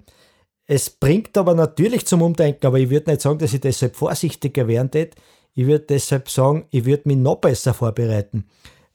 [0.66, 4.68] Es bringt aber natürlich zum Umdenken, aber ich würde nicht sagen, dass ich deshalb vorsichtiger
[4.68, 5.16] werden tät.
[5.55, 8.46] Ich würde deshalb sagen, ich würde mich noch besser vorbereiten.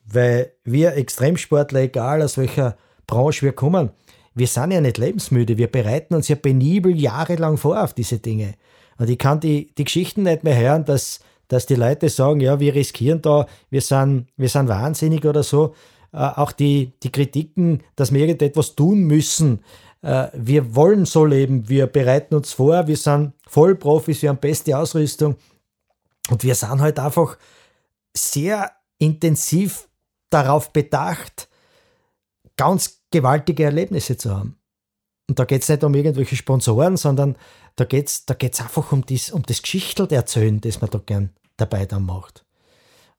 [0.06, 3.90] Weil wir Extremsportler, egal aus welcher Branche wir kommen,
[4.36, 5.58] wir sind ja nicht lebensmüde.
[5.58, 8.54] Wir bereiten uns ja penibel jahrelang vor auf diese Dinge.
[9.00, 12.60] Und ich kann die, die Geschichten nicht mehr hören, dass, dass die Leute sagen, ja,
[12.60, 15.74] wir riskieren da, wir sind, wir sind wahnsinnig oder so.
[16.14, 19.62] Äh, auch die, die Kritiken, dass wir irgendetwas tun müssen,
[20.02, 24.78] äh, wir wollen so leben, wir bereiten uns vor, wir sind Vollprofis, wir haben beste
[24.78, 25.36] Ausrüstung
[26.30, 27.38] und wir sind halt einfach
[28.16, 29.90] sehr intensiv
[30.30, 31.50] darauf bedacht,
[32.56, 34.58] ganz gewaltige Erlebnisse zu haben.
[35.30, 37.38] Und da geht es nicht um irgendwelche Sponsoren, sondern
[37.76, 41.00] da geht es da geht's einfach um, dies, um das Geschichtel erzählen, das man da
[41.06, 42.46] gern dabei dann macht.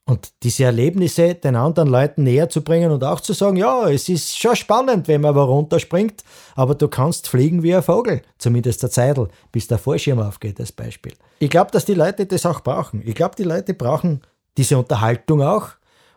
[0.09, 4.09] Und diese Erlebnisse den anderen Leuten näher zu bringen und auch zu sagen, ja, es
[4.09, 6.25] ist schon spannend, wenn man aber runterspringt,
[6.55, 10.73] aber du kannst fliegen wie ein Vogel, zumindest der Zeitl, bis der Fallschirm aufgeht, als
[10.73, 11.13] Beispiel.
[11.41, 13.03] Ich glaube, dass die Leute das auch brauchen.
[13.05, 14.23] Ich glaube, die Leute brauchen
[14.57, 15.73] diese Unterhaltung auch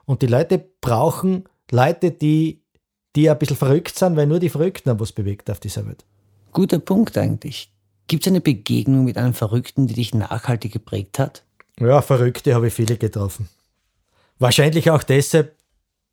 [0.05, 2.60] und die Leute brauchen Leute, die,
[3.15, 6.05] die ein bisschen verrückt sind, weil nur die Verrückten haben was bewegt auf dieser Welt.
[6.51, 7.71] Guter Punkt eigentlich.
[8.07, 11.43] Gibt es eine Begegnung mit einem Verrückten, die dich nachhaltig geprägt hat?
[11.79, 13.47] Ja, Verrückte habe ich viele getroffen.
[14.39, 15.55] Wahrscheinlich auch deshalb,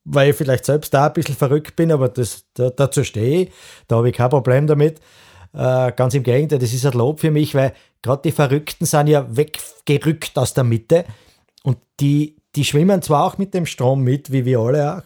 [0.04, 3.52] weil ich vielleicht selbst da ein bisschen verrückt bin, aber das, da, dazu stehe ich.
[3.88, 5.00] Da habe ich kein Problem damit.
[5.52, 9.08] Äh, ganz im Gegenteil, das ist ein Lob für mich, weil gerade die Verrückten sind
[9.08, 11.04] ja weggerückt aus der Mitte
[11.62, 15.02] und die, die schwimmen zwar auch mit dem Strom mit, wie wir alle auch,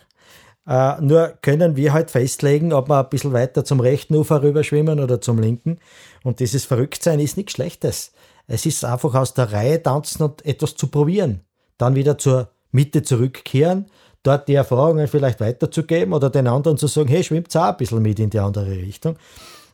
[0.67, 4.63] äh, nur können wir halt festlegen, ob wir ein bisschen weiter zum rechten Ufer rüber
[4.63, 5.79] schwimmen oder zum linken.
[6.23, 8.13] Und dieses Verrücktsein ist nichts Schlechtes.
[8.47, 11.41] Es ist einfach aus der Reihe tanzen und etwas zu probieren.
[11.79, 13.87] Dann wieder zur Mitte zurückkehren,
[14.23, 18.03] dort die Erfahrungen vielleicht weiterzugeben oder den anderen zu sagen, hey, schwimmt auch ein bisschen
[18.03, 19.17] mit in die andere Richtung.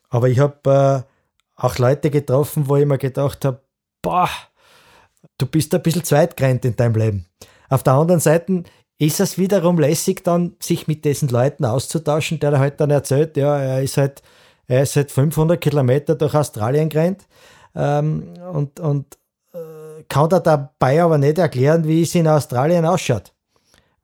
[0.08, 3.60] Aber ich habe äh, auch Leute getroffen, wo ich mir gedacht habe,
[4.00, 4.30] boah,
[5.36, 7.26] du bist ein bisschen zweitgrenzt in deinem Leben.
[7.68, 8.62] Auf der anderen Seite
[8.98, 13.58] ist es wiederum lässig, dann sich mit diesen Leuten auszutauschen, der halt dann erzählt, ja,
[13.58, 14.22] er ist halt,
[14.66, 17.26] er ist halt 500 Kilometer durch Australien gerannt
[17.74, 19.18] ähm, und, und
[19.54, 23.32] äh, kann da dabei aber nicht erklären, wie es in Australien ausschaut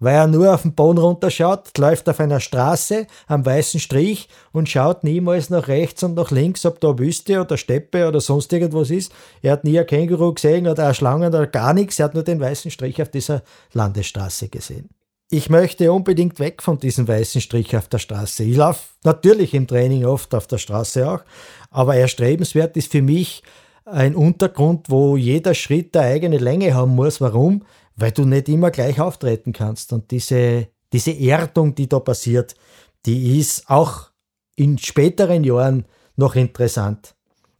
[0.04, 4.68] weil er nur auf den Boden runterschaut, läuft auf einer Straße am weißen Strich und
[4.68, 8.90] schaut niemals nach rechts und nach links, ob da Wüste oder Steppe oder sonst irgendwas
[8.90, 9.12] ist.
[9.42, 12.22] Er hat nie ein Känguru gesehen oder eine Schlange oder gar nichts, er hat nur
[12.22, 14.90] den weißen Strich auf dieser Landesstraße gesehen.
[15.30, 18.44] Ich möchte unbedingt weg von diesem weißen Strich auf der Straße.
[18.44, 21.20] Ich laufe natürlich im Training oft auf der Straße auch,
[21.70, 23.42] aber erstrebenswert ist für mich
[23.86, 27.20] ein Untergrund, wo jeder Schritt eine eigene Länge haben muss.
[27.20, 27.64] Warum?
[27.96, 29.92] Weil du nicht immer gleich auftreten kannst.
[29.92, 32.54] Und diese, diese Erdung, die da passiert,
[33.06, 34.10] die ist auch
[34.56, 37.14] in späteren Jahren noch interessant.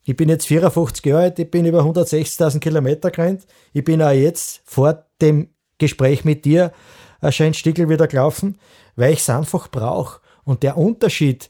[0.05, 3.47] Ich bin jetzt 54 Jahre alt, ich bin über 160.000 Kilometer gerannt.
[3.73, 6.73] Ich bin auch jetzt vor dem Gespräch mit dir
[7.20, 8.59] ein Stickel wieder gelaufen,
[8.97, 10.20] weil ich es einfach brauche.
[10.44, 11.49] Und der Unterschied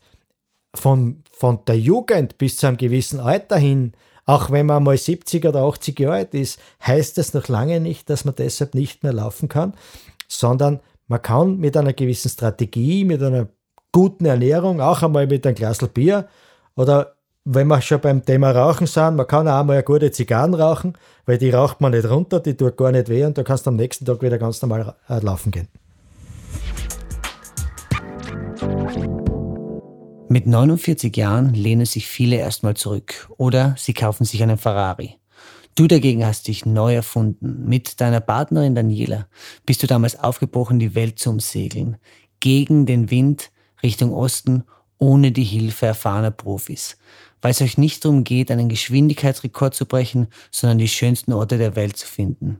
[0.72, 3.92] von, von der Jugend bis zu einem gewissen Alter hin
[4.26, 8.08] auch wenn man mal 70 oder 80 Jahre alt ist, heißt das noch lange nicht,
[8.10, 9.74] dass man deshalb nicht mehr laufen kann,
[10.28, 13.48] sondern man kann mit einer gewissen Strategie, mit einer
[13.92, 16.28] guten Ernährung, auch einmal mit einem Glas Bier
[16.74, 20.54] oder wenn wir schon beim Thema Rauchen sind, man kann auch mal eine gute Zigarren
[20.54, 20.94] rauchen,
[21.26, 23.76] weil die raucht man nicht runter, die tut gar nicht weh und du kannst am
[23.76, 25.68] nächsten Tag wieder ganz normal äh, laufen gehen.
[30.34, 35.20] Mit 49 Jahren lehnen sich viele erstmal zurück oder sie kaufen sich einen Ferrari.
[35.76, 37.68] Du dagegen hast dich neu erfunden.
[37.68, 39.28] Mit deiner Partnerin Daniela
[39.64, 41.98] bist du damals aufgebrochen, die Welt zu umsegeln.
[42.40, 44.64] Gegen den Wind, Richtung Osten,
[44.98, 46.96] ohne die Hilfe erfahrener Profis.
[47.40, 51.76] Weil es euch nicht darum geht, einen Geschwindigkeitsrekord zu brechen, sondern die schönsten Orte der
[51.76, 52.58] Welt zu finden.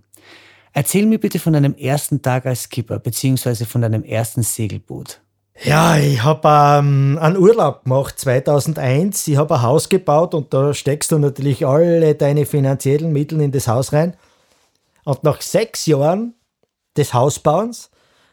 [0.73, 5.24] Erzähl mir bitte von deinem ersten Tag als Skipper, beziehungsweise von deinem ersten Segelboot.
[5.63, 9.29] Ja, ich habe ähm, einen Urlaub gemacht 2001.
[9.29, 13.53] Ich habe ein Haus gebaut und da steckst du natürlich alle deine finanziellen Mittel in
[13.53, 14.17] das Haus rein.
[15.05, 16.35] Und nach sechs Jahren
[16.97, 17.91] des Hausbauens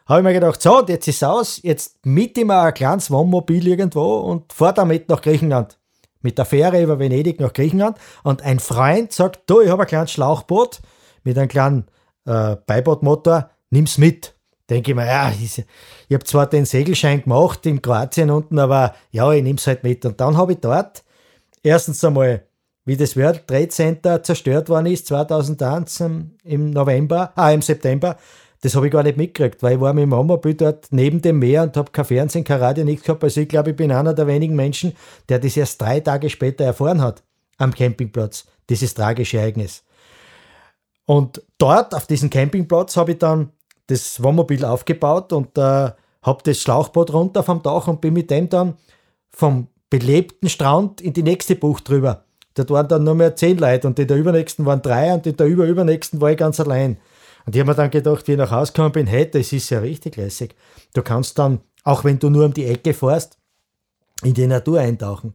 [0.07, 3.11] habe ich mir gedacht, so, jetzt ist es aus, jetzt miete ich mir ein kleines
[3.11, 5.77] Wohnmobil irgendwo und fahr damit nach Griechenland.
[6.21, 7.97] Mit der Fähre über Venedig nach Griechenland.
[8.23, 10.81] Und ein Freund sagt, du, ich habe ein kleines Schlauchboot
[11.23, 11.85] mit einem kleinen
[12.25, 14.35] äh, Beibootmotor, nimm's mit
[14.71, 15.31] denke ich mir, ja,
[16.11, 19.85] ich, habe zwar den Segelschein gemacht in Kroatien unten, aber ja, ich nehme es halt
[19.85, 20.05] mit.
[20.05, 21.05] Und dann habe ich dort
[21.63, 22.43] erstens einmal,
[22.83, 26.03] wie das World Trade Center zerstört worden ist, 2001
[26.43, 28.17] im November, ah, im September,
[28.59, 31.39] das habe ich gar nicht mitgekriegt, weil ich war mit dem Wohnmobil dort neben dem
[31.39, 33.23] Meer und habe kein Fernsehen, kein Radio, nichts gehabt.
[33.23, 34.91] Also ich glaube, ich bin einer der wenigen Menschen,
[35.29, 37.23] der das erst drei Tage später erfahren hat
[37.57, 39.85] am Campingplatz, dieses tragische Ereignis.
[41.05, 43.53] Und dort, auf diesem Campingplatz, habe ich dann
[43.87, 48.49] das Wohnmobil aufgebaut und äh, habe das Schlauchboot runter vom Dach und bin mit dem
[48.49, 48.77] dann
[49.29, 52.25] vom belebten Strand in die nächste Bucht drüber.
[52.53, 55.37] Dort waren dann nur mehr zehn Leute und in der übernächsten waren drei und in
[55.37, 56.97] der überübernächsten war ich ganz allein.
[57.45, 59.69] Und ich habe mir dann gedacht, wie ich nach Hause gekommen bin, hey, das ist
[59.69, 60.55] ja richtig lässig.
[60.93, 63.37] Du kannst dann, auch wenn du nur um die Ecke fährst,
[64.23, 65.33] in die Natur eintauchen.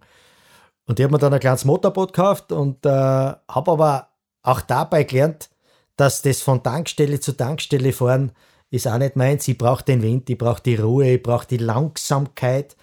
[0.87, 4.09] Und ich habe mir dann ein kleines Motorboot gekauft und äh, habe aber
[4.43, 5.51] auch dabei gelernt,
[5.97, 8.33] dass das von Tankstelle zu Tankstelle fahren
[8.71, 9.47] ist auch nicht meins.
[9.49, 12.77] Ich brauche den Wind, ich brauche die Ruhe, ich brauche die Langsamkeit.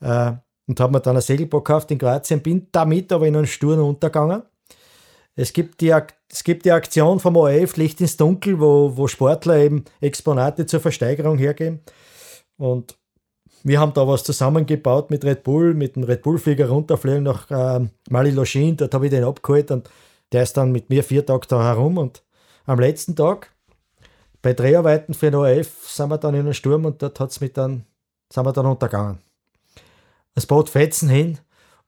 [0.00, 0.32] Äh,
[0.66, 3.80] und habe mir dann ein Segelboot gekauft in Kroatien, bin damit aber in einen Sturm
[3.80, 4.42] untergegangen.
[5.34, 5.94] Es gibt die,
[6.30, 10.80] es gibt die Aktion vom ORF Licht ins Dunkel, wo, wo Sportler eben Exponate zur
[10.80, 11.80] Versteigerung hergeben.
[12.58, 12.98] Und
[13.62, 17.86] wir haben da was zusammengebaut mit Red Bull, mit dem Red Bull-Flieger runterfliegen nach äh,
[18.10, 18.76] Mali Lochin.
[18.76, 19.88] Dort habe ich den abgeholt und
[20.32, 22.22] der ist dann mit mir vier Tage da herum und
[22.66, 23.54] am letzten Tag
[24.42, 27.56] bei Dreharbeiten für den ORF sind wir dann in einem Sturm und dort hat's mit
[27.56, 27.84] dann,
[28.32, 29.18] sind wir dann untergegangen.
[30.34, 31.38] Das Boot fetzen hin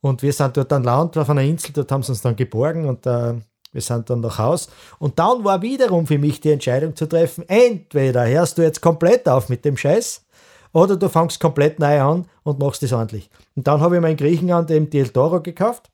[0.00, 2.86] und wir sind dort an Land auf einer Insel, dort haben sie uns dann geborgen
[2.86, 3.34] und äh,
[3.72, 4.68] wir sind dann nach Haus.
[4.98, 9.28] Und dann war wiederum für mich die Entscheidung zu treffen, entweder hörst du jetzt komplett
[9.28, 10.24] auf mit dem Scheiß
[10.72, 13.30] oder du fangst komplett neu an und machst es ordentlich.
[13.54, 15.90] Und dann habe ich mir in Griechenland eben die El Toro gekauft,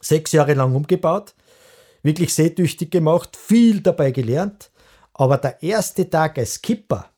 [0.00, 1.34] sechs Jahre lang umgebaut
[2.02, 4.70] wirklich seetüchtig gemacht, viel dabei gelernt.
[5.18, 7.10] Aber der erste Tag als Skipper,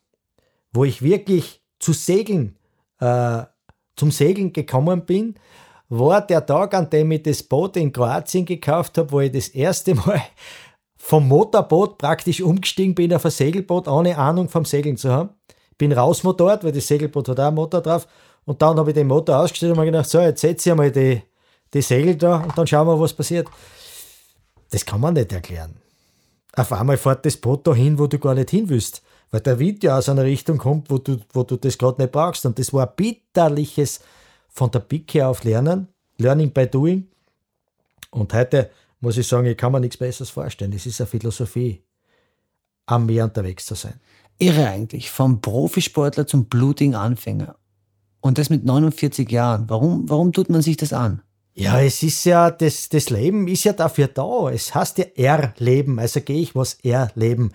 [0.72, 2.57] wo ich wirklich zu segeln,
[2.98, 3.42] äh,
[3.94, 5.34] zum Segeln gekommen bin,
[5.90, 9.48] war der Tag, an dem ich das Boot in Kroatien gekauft habe, wo ich das
[9.48, 10.22] erste Mal
[10.96, 15.30] vom Motorboot praktisch umgestiegen bin auf ein Segelboot, ohne Ahnung vom Segeln zu haben.
[15.76, 18.09] bin rausmotort, weil das Segelboot hat auch einen Motor drauf.
[18.46, 20.90] Und dann habe ich den Motor ausgestellt und mir gedacht, so, jetzt setze ich einmal
[20.90, 21.22] die,
[21.74, 23.46] die Segel da und dann schauen wir, was passiert.
[24.70, 25.76] Das kann man nicht erklären.
[26.55, 29.59] Auf einmal fährt das Boot da hin, wo du gar nicht hin willst, weil der
[29.59, 32.44] Wind ja aus einer Richtung kommt, wo du, wo du das gerade nicht brauchst.
[32.44, 34.01] Und das war ein bitterliches
[34.48, 35.88] von der Picke auf Lernen,
[36.18, 37.07] Learning by Doing.
[38.11, 38.70] Und heute
[39.01, 40.72] muss ich sagen, ich kann mir nichts Besseres vorstellen.
[40.72, 41.82] Das ist eine Philosophie,
[42.86, 44.01] am Meer unterwegs zu sein.
[44.38, 47.57] Irre eigentlich, vom Profisportler zum blutigen Anfänger.
[48.20, 49.68] Und das mit 49 Jahren.
[49.68, 51.22] Warum, warum tut man sich das an?
[51.55, 54.51] Ja, es ist ja, das, das Leben ist ja dafür da.
[54.51, 57.53] Es heißt ja erleben, also gehe ich was erleben.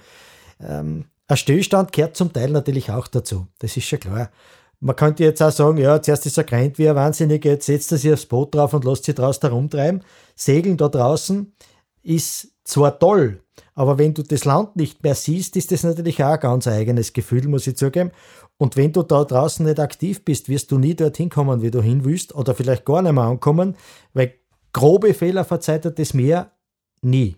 [0.60, 3.48] Ähm, ein Stillstand gehört zum Teil natürlich auch dazu.
[3.60, 4.30] Das ist schon klar.
[4.80, 7.92] Man könnte jetzt auch sagen, ja, zuerst ist er krank wie ein Wahnsinniger, jetzt setzt
[7.92, 10.04] er sich aufs Boot drauf und lässt sich draußen herumtreiben.
[10.36, 11.54] Segeln da draußen
[12.04, 13.42] ist zwar toll,
[13.76, 17.12] aber wenn du das Land nicht mehr siehst, ist das natürlich auch ein ganz eigenes
[17.12, 18.12] Gefühl, muss ich zugeben.
[18.58, 21.82] Und wenn du da draußen nicht aktiv bist, wirst du nie dorthin kommen, wie du
[21.82, 23.76] hin willst, oder vielleicht gar nicht mehr ankommen,
[24.14, 24.34] weil
[24.72, 26.52] grobe Fehler verzeiht das Meer
[27.02, 27.36] nie.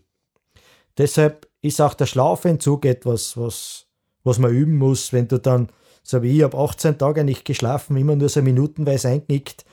[0.98, 3.88] Deshalb ist auch der Schlafentzug etwas, was,
[4.24, 5.70] was man üben muss, wenn du dann,
[6.04, 9.66] so wie ich, habe 18 Tage nicht geschlafen, immer nur so minutenweise einknickt,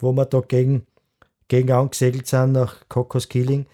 [0.00, 0.84] wo wir da gegen,
[1.46, 3.66] gegen angesegelt sind nach Kokos Killing.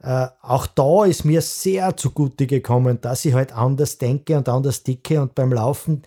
[0.00, 4.82] Äh, auch da ist mir sehr zugute gekommen, dass ich halt anders denke und anders
[4.84, 6.02] dicke und beim Laufen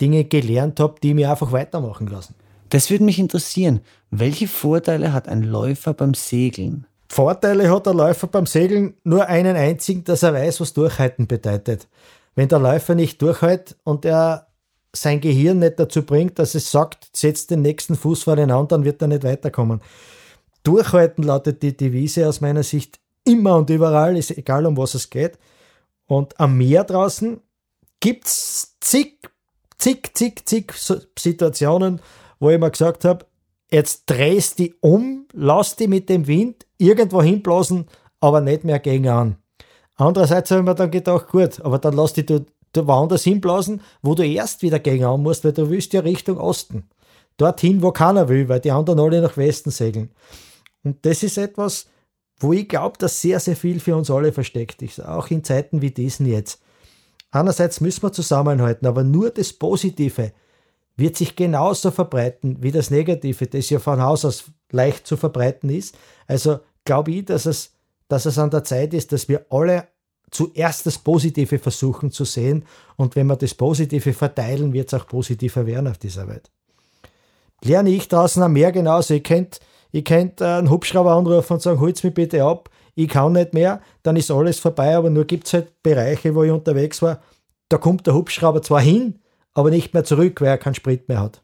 [0.00, 2.34] Dinge gelernt habe, die mir einfach weitermachen lassen.
[2.70, 3.80] Das würde mich interessieren.
[4.10, 6.86] Welche Vorteile hat ein Läufer beim Segeln?
[7.08, 11.88] Vorteile hat der Läufer beim Segeln nur einen einzigen, dass er weiß, was Durchhalten bedeutet.
[12.34, 14.46] Wenn der Läufer nicht durchhält und er
[14.92, 18.68] sein Gehirn nicht dazu bringt, dass es sagt, setzt den nächsten Fuß vor den anderen,
[18.68, 19.80] dann wird er nicht weiterkommen.
[20.62, 23.00] Durchhalten lautet die Devise aus meiner Sicht
[23.32, 25.38] immer und überall, ist egal um was es geht.
[26.06, 27.40] Und am Meer draußen
[28.00, 29.20] gibt es zig
[29.80, 30.72] zig, zig, zig
[31.18, 32.00] Situationen,
[32.38, 33.26] wo ich mir gesagt habe,
[33.70, 37.86] jetzt drehst die um, lass die mit dem Wind irgendwo hinblasen,
[38.20, 39.36] aber nicht mehr gegen an.
[39.96, 43.82] Andererseits habe ich mir dann gedacht, gut, aber dann lass die du, du woanders hinblasen,
[44.02, 46.88] wo du erst wieder gegen an musst, weil du willst ja Richtung Osten.
[47.36, 50.10] Dorthin, wo keiner will, weil die anderen alle nach Westen segeln.
[50.82, 51.86] Und das ist etwas,
[52.40, 55.82] wo ich glaube, dass sehr, sehr viel für uns alle versteckt ist, auch in Zeiten
[55.82, 56.60] wie diesen jetzt.
[57.30, 60.32] Einerseits müssen wir zusammenhalten, aber nur das Positive
[60.96, 65.70] wird sich genauso verbreiten wie das Negative, das ja von Haus aus leicht zu verbreiten
[65.70, 65.96] ist.
[66.26, 67.72] Also glaube ich, dass es,
[68.08, 69.86] dass es an der Zeit ist, dass wir alle
[70.30, 72.64] zuerst das Positive versuchen zu sehen
[72.96, 76.50] und wenn wir das Positive verteilen, wird es auch positiver werden auf dieser Welt.
[77.62, 79.14] Lerne ich draußen am Meer genauso.
[79.14, 79.60] Ihr könnt,
[79.92, 83.80] ihr könnt einen Hubschrauber anrufen und sagen, holt's mich bitte ab ich kann nicht mehr,
[84.02, 87.20] dann ist alles vorbei, aber nur gibt es halt Bereiche, wo ich unterwegs war,
[87.68, 89.20] da kommt der Hubschrauber zwar hin,
[89.54, 91.42] aber nicht mehr zurück, weil er keinen Sprit mehr hat.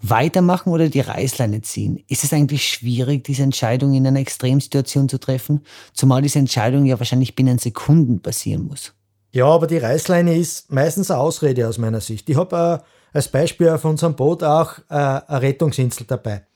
[0.00, 2.02] Weitermachen oder die Reißleine ziehen?
[2.08, 5.62] Ist es eigentlich schwierig, diese Entscheidung in einer Extremsituation zu treffen?
[5.94, 8.92] Zumal diese Entscheidung ja wahrscheinlich binnen Sekunden passieren muss.
[9.32, 12.28] Ja, aber die Reißleine ist meistens eine Ausrede aus meiner Sicht.
[12.28, 16.46] Ich habe äh, als Beispiel auf unserem Boot auch äh, eine Rettungsinsel dabei.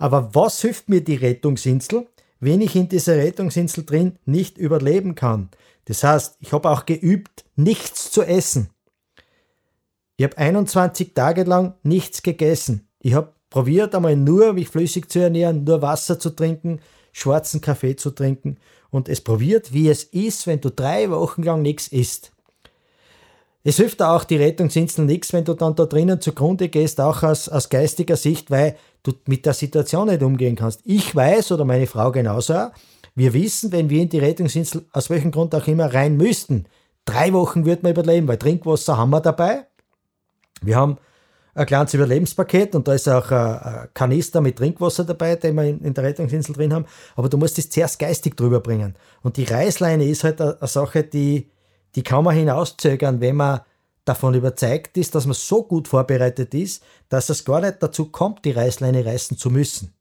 [0.00, 2.06] Aber was hilft mir die Rettungsinsel,
[2.40, 5.50] wenn ich in dieser Rettungsinsel drin nicht überleben kann.
[5.84, 8.70] Das heißt, ich habe auch geübt, nichts zu essen.
[10.16, 12.88] Ich habe 21 Tage lang nichts gegessen.
[13.00, 16.80] Ich habe probiert, einmal nur mich flüssig zu ernähren, nur Wasser zu trinken,
[17.12, 18.56] schwarzen Kaffee zu trinken
[18.88, 22.32] und es probiert, wie es ist, wenn du drei Wochen lang nichts isst.
[23.62, 27.48] Es hilft auch die Rettungsinsel nichts, wenn du dann da drinnen zugrunde gehst, auch aus,
[27.48, 30.80] aus geistiger Sicht, weil du mit der Situation nicht umgehen kannst.
[30.84, 32.70] Ich weiß oder meine Frau genauso,
[33.14, 36.66] wir wissen, wenn wir in die Rettungsinsel aus welchem Grund auch immer rein müssten,
[37.04, 39.66] drei Wochen wird man überleben, weil Trinkwasser haben wir dabei.
[40.62, 40.96] Wir haben
[41.54, 45.92] ein kleines Überlebenspaket und da ist auch ein Kanister mit Trinkwasser dabei, den wir in
[45.92, 46.86] der Rettungsinsel drin haben.
[47.16, 48.94] Aber du musst es zuerst geistig drüber bringen.
[49.22, 51.50] Und die Reißleine ist halt eine Sache, die,
[51.94, 53.60] die kann man hinauszögern, wenn man
[54.04, 58.44] davon überzeugt ist, dass man so gut vorbereitet ist, dass es gar nicht dazu kommt,
[58.44, 59.92] die Reißleine reißen zu müssen.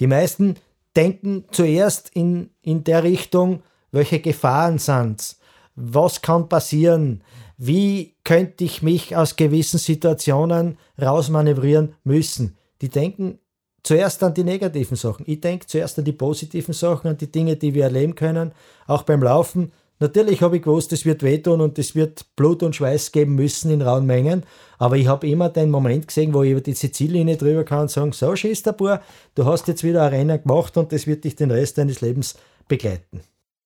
[0.00, 0.56] Die meisten
[0.96, 5.36] denken zuerst in, in der Richtung, welche Gefahren sind
[5.74, 7.22] was kann passieren,
[7.56, 12.56] wie könnte ich mich aus gewissen Situationen rausmanövrieren müssen.
[12.80, 13.38] Die denken
[13.82, 15.24] zuerst an die negativen Sachen.
[15.28, 18.52] Ich denke zuerst an die positiven Sachen, an die Dinge, die wir erleben können,
[18.86, 19.72] auch beim Laufen.
[20.02, 23.70] Natürlich habe ich gewusst, es wird wehtun und es wird Blut und Schweiß geben müssen
[23.70, 24.42] in rauen Mengen,
[24.76, 27.90] aber ich habe immer den Moment gesehen, wo ich über die Ziellinie drüber kann und
[27.92, 29.00] sagen, so schießt der Bur,
[29.36, 32.34] du hast jetzt wieder ein Rennen gemacht und das wird dich den Rest deines Lebens
[32.66, 33.20] begleiten.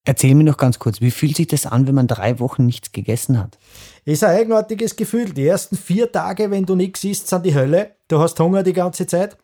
[0.05, 2.91] Erzähl mir noch ganz kurz, wie fühlt sich das an, wenn man drei Wochen nichts
[2.91, 3.57] gegessen hat?
[4.05, 5.33] Ist ein eigenartiges Gefühl.
[5.33, 7.95] Die ersten vier Tage, wenn du nichts isst, sind die Hölle.
[8.09, 9.37] Du hast Hunger die ganze Zeit,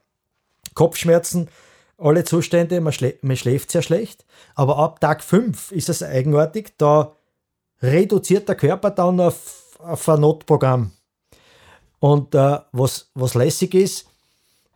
[0.76, 1.50] Kopfschmerzen,
[1.98, 4.26] alle Zustände, man, schlä man schläft sehr schlecht.
[4.56, 7.16] Aber ab Tag fünf ist es eigenartig, da
[7.82, 10.92] reduziert der Körper dann auf, auf ein Notprogramm.
[12.00, 14.08] Und äh, was, was lässig ist,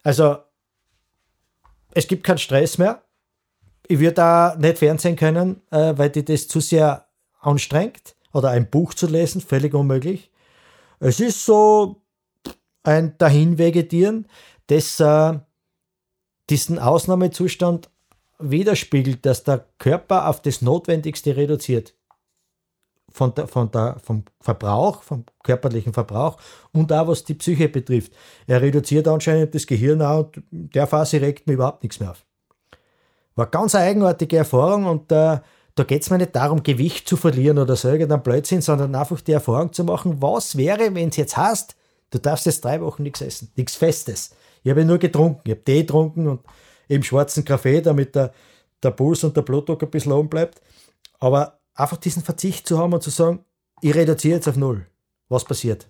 [0.04, 0.38] also
[1.92, 3.02] es gibt keinen Stress mehr.
[3.88, 7.08] Ich würde da nicht Fernsehen können, äh, weil die das zu sehr
[7.40, 8.16] anstrengt.
[8.34, 10.30] Oder ein Buch zu lesen, völlig unmöglich.
[11.00, 12.02] Es ist so
[12.84, 14.28] ein Dahinvegetieren,
[14.68, 15.40] das äh,
[16.50, 17.90] diesen Ausnahmezustand
[18.40, 21.94] widerspiegelt, dass der Körper auf das Notwendigste reduziert.
[23.10, 26.38] Von der, von der, vom Verbrauch, vom körperlichen Verbrauch
[26.72, 28.12] und auch was die Psyche betrifft.
[28.46, 32.26] Er reduziert anscheinend das Gehirn auch und der Phase regt mir überhaupt nichts mehr auf.
[33.36, 35.40] War ganz eine eigenartige Erfahrung und äh,
[35.78, 39.22] da geht es mir nicht darum, Gewicht zu verlieren oder so irgendein Blödsinn, sondern einfach
[39.22, 41.76] die Erfahrung zu machen, was wäre, wenn es jetzt heißt,
[42.10, 44.32] du darfst jetzt drei Wochen nichts essen, nichts Festes.
[44.64, 46.42] Ich habe nur getrunken, ich habe Tee getrunken und
[46.90, 48.34] eben schwarzen Kaffee, damit der,
[48.84, 50.62] der Puls und der Blutdruck ein bisschen oben bleibt.
[51.20, 53.44] Aber einfach diesen Verzicht zu haben und zu sagen,
[53.82, 54.86] ich reduziere jetzt auf Null.
[55.30, 55.88] Was passiert?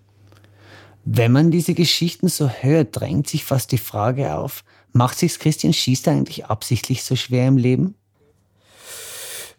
[1.04, 5.72] Wenn man diese Geschichten so hört, drängt sich fast die Frage auf, macht sich Christian
[5.72, 7.94] Schießer eigentlich absichtlich so schwer im Leben?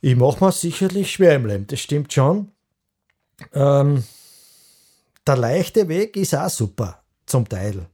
[0.01, 2.51] Ich mache mir sicherlich schwer im Leben, das stimmt schon.
[3.53, 4.03] Ähm,
[5.25, 7.87] der leichte Weg ist auch super, zum Teil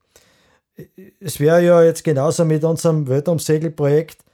[1.20, 4.26] es wäre ja jetzt genauso mit unserem Weltumsegelprojekt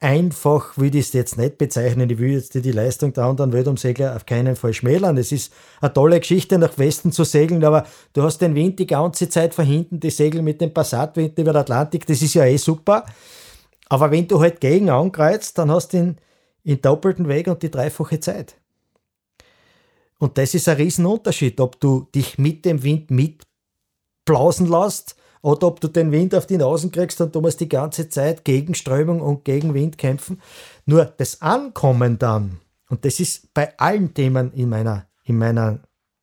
[0.00, 4.14] einfach, will ich es jetzt nicht bezeichnen, ich will jetzt die Leistung der anderen Weltumsegler
[4.14, 5.16] auf keinen Fall schmälern.
[5.16, 8.86] Es ist eine tolle Geschichte, nach Westen zu segeln, aber du hast den Wind die
[8.86, 12.58] ganze Zeit verhinten, die Segel mit dem Passatwind über den Atlantik, das ist ja eh
[12.58, 13.06] super.
[13.88, 16.16] Aber wenn du halt gegen ankreuzt, dann hast du den,
[16.64, 18.54] den doppelten Weg und die dreifache Zeit.
[20.18, 25.80] Und das ist ein Riesenunterschied, ob du dich mit dem Wind mitblausen lässt oder ob
[25.80, 29.20] du den Wind auf die Nasen kriegst und du musst die ganze Zeit gegen Strömung
[29.20, 30.40] und gegen Wind kämpfen.
[30.86, 35.80] Nur das Ankommen dann, und das ist bei allen Themen in, meiner, in, meiner,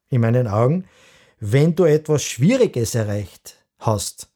[0.10, 0.86] in meinen Augen,
[1.40, 4.30] wenn du etwas Schwieriges erreicht hast,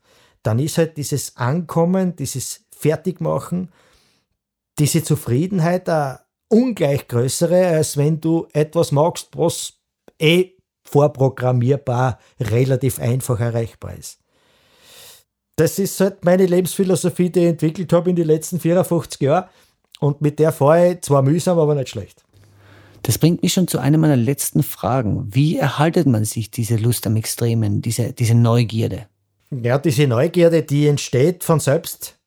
[0.44, 3.72] dann ist halt dieses Ankommen, dieses Fertigmachen,
[4.78, 9.74] diese Zufriedenheit eine ungleich größere, als wenn du etwas magst, was
[10.20, 10.52] eh
[10.84, 14.20] vorprogrammierbar relativ einfach erreichbar ist
[15.60, 19.50] das ist halt meine Lebensphilosophie, die ich entwickelt habe in den letzten 54 Jahren.
[20.00, 22.24] Und mit der fahre ich zwar mühsam, aber nicht schlecht.
[23.02, 25.28] Das bringt mich schon zu einer meiner letzten Fragen.
[25.30, 29.08] Wie erhaltet man sich diese Lust am Extremen, diese, diese Neugierde?
[29.52, 32.18] Ja, diese Neugierde, die entsteht von selbst.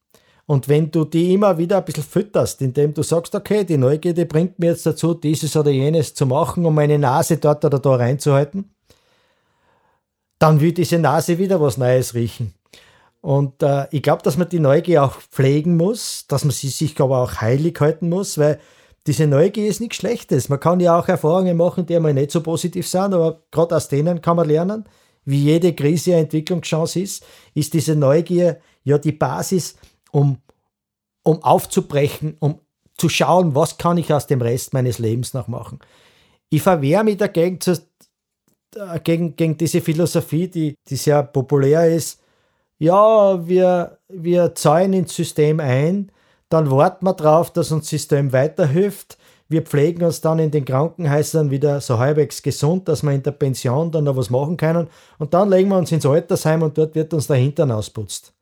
[0.45, 4.27] Und wenn du die immer wieder ein bisschen fütterst, indem du sagst, okay, die Neugierde
[4.27, 7.95] bringt mir jetzt dazu, dieses oder jenes zu machen, um meine Nase dort oder da
[7.95, 8.75] reinzuhalten,
[10.39, 12.53] dann will diese Nase wieder was Neues riechen.
[13.23, 17.01] Und äh, ich glaube, dass man die Neugier auch pflegen muss, dass man sie sich
[17.01, 18.59] aber auch heilig halten muss, weil
[19.07, 20.49] diese Neugier ist nichts Schlechtes.
[20.49, 23.89] Man kann ja auch Erfahrungen machen, die einmal nicht so positiv sind, aber gerade aus
[23.89, 24.85] denen kann man lernen.
[25.25, 29.77] Wie jede Krise eine Entwicklungschance ist, ist diese Neugier ja die Basis,
[30.11, 30.39] um,
[31.23, 32.61] um aufzubrechen, um
[32.97, 35.79] zu schauen, was kann ich aus dem Rest meines Lebens noch machen.
[36.51, 37.73] Ich verwehre mich dagegen, zu,
[38.75, 42.22] äh, gegen, gegen diese Philosophie, die, die sehr populär ist,
[42.83, 46.11] ja, wir, wir zahlen ins System ein,
[46.49, 49.19] dann warten wir darauf, dass uns das System weiterhilft.
[49.49, 53.31] Wir pflegen uns dann in den Krankenhäusern wieder so halbwegs gesund, dass wir in der
[53.31, 54.89] Pension dann noch was machen können.
[55.21, 58.33] Und dann legen wir uns ins Altersheim und dort wird uns der Hintern ausputzt.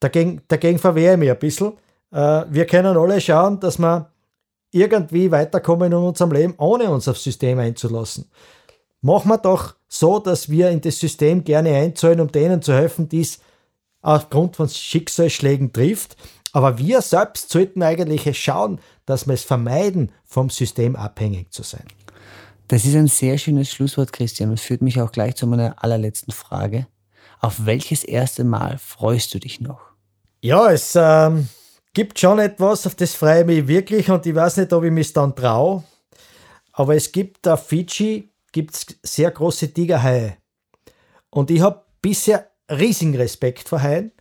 [0.00, 1.74] Dagegen, dagegen verwehre ich mich ein bisschen.
[2.10, 4.10] Äh, wir können alle schauen, dass wir
[4.72, 8.28] irgendwie weiterkommen in unserem Leben, ohne uns aufs System einzulassen.
[9.02, 13.08] Machen wir doch so, dass wir in das System gerne einzahlen, um denen zu helfen,
[13.08, 13.38] die es
[14.02, 16.16] aufgrund von Schicksalsschlägen trifft.
[16.52, 21.86] Aber wir selbst sollten eigentlich schauen, dass wir es vermeiden, vom System abhängig zu sein.
[22.68, 26.32] Das ist ein sehr schönes Schlusswort, Christian, und führt mich auch gleich zu meiner allerletzten
[26.32, 26.86] Frage.
[27.40, 29.80] Auf welches erste Mal freust du dich noch?
[30.40, 31.48] Ja, es ähm,
[31.94, 34.90] gibt schon etwas, auf das freue ich mich wirklich und ich weiß nicht, ob ich
[34.90, 35.82] mich dann traue.
[36.72, 40.36] Aber es gibt auf Fiji gibt's sehr große Tigerhaie.
[41.30, 44.12] Und ich habe bisher riesigen Respekt vor Haien.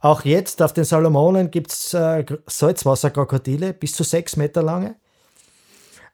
[0.00, 4.96] Auch jetzt auf den Salomonen gibt es äh, Salzwasserkrokodile, bis zu sechs Meter lange.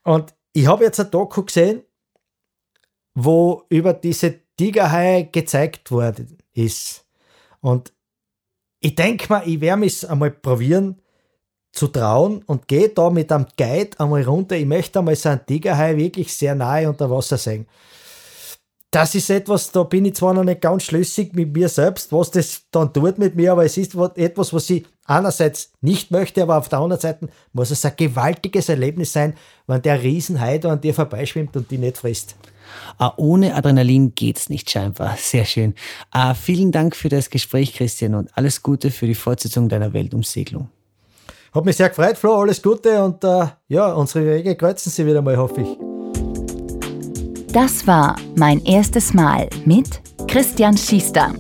[0.03, 1.82] Und ich habe jetzt ein Doku gesehen,
[3.14, 7.07] wo über diese Tigerhaie gezeigt worden ist.
[7.61, 7.93] Und
[8.80, 11.01] ich denke mal, ich werde es einmal probieren,
[11.72, 14.57] zu trauen und gehe da mit einem Guide einmal runter.
[14.57, 17.66] Ich möchte einmal so einen Tigerhai wirklich sehr nahe unter Wasser sehen.
[18.91, 22.30] Das ist etwas, da bin ich zwar noch nicht ganz schlüssig mit mir selbst, was
[22.30, 26.57] das dann tut mit mir, aber es ist etwas, was ich einerseits nicht möchte, aber
[26.57, 29.34] auf der anderen Seite muss es ein gewaltiges Erlebnis sein,
[29.66, 32.37] wenn der Riesenhai da an dir vorbeischwimmt und die nicht frisst.
[32.99, 35.16] Ah, ohne Adrenalin geht's nicht scheinbar.
[35.18, 35.74] Sehr schön.
[36.11, 40.68] Ah, vielen Dank für das Gespräch, Christian, und alles Gute für die Fortsetzung deiner Weltumsegelung.
[41.53, 42.41] Hat mich sehr gefreut, Flo.
[42.41, 45.86] Alles Gute und äh, ja, unsere Wege kreuzen sie wieder mal, hoffe ich.
[47.57, 51.33] Das war mein erstes Mal mit Christian Schiester.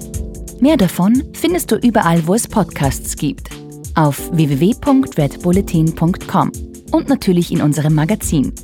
[0.60, 3.50] Mehr davon findest du überall, wo es Podcasts gibt.
[3.94, 6.52] Auf www.redbulletin.com
[6.90, 8.54] und natürlich in unserem Magazin.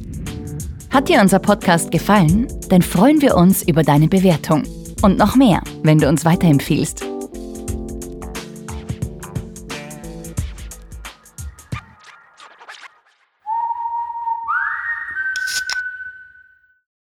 [0.88, 2.46] Hat dir unser Podcast gefallen?
[2.70, 4.62] Dann freuen wir uns über deine Bewertung.
[5.02, 7.04] Und noch mehr, wenn du uns weiterempfiehlst.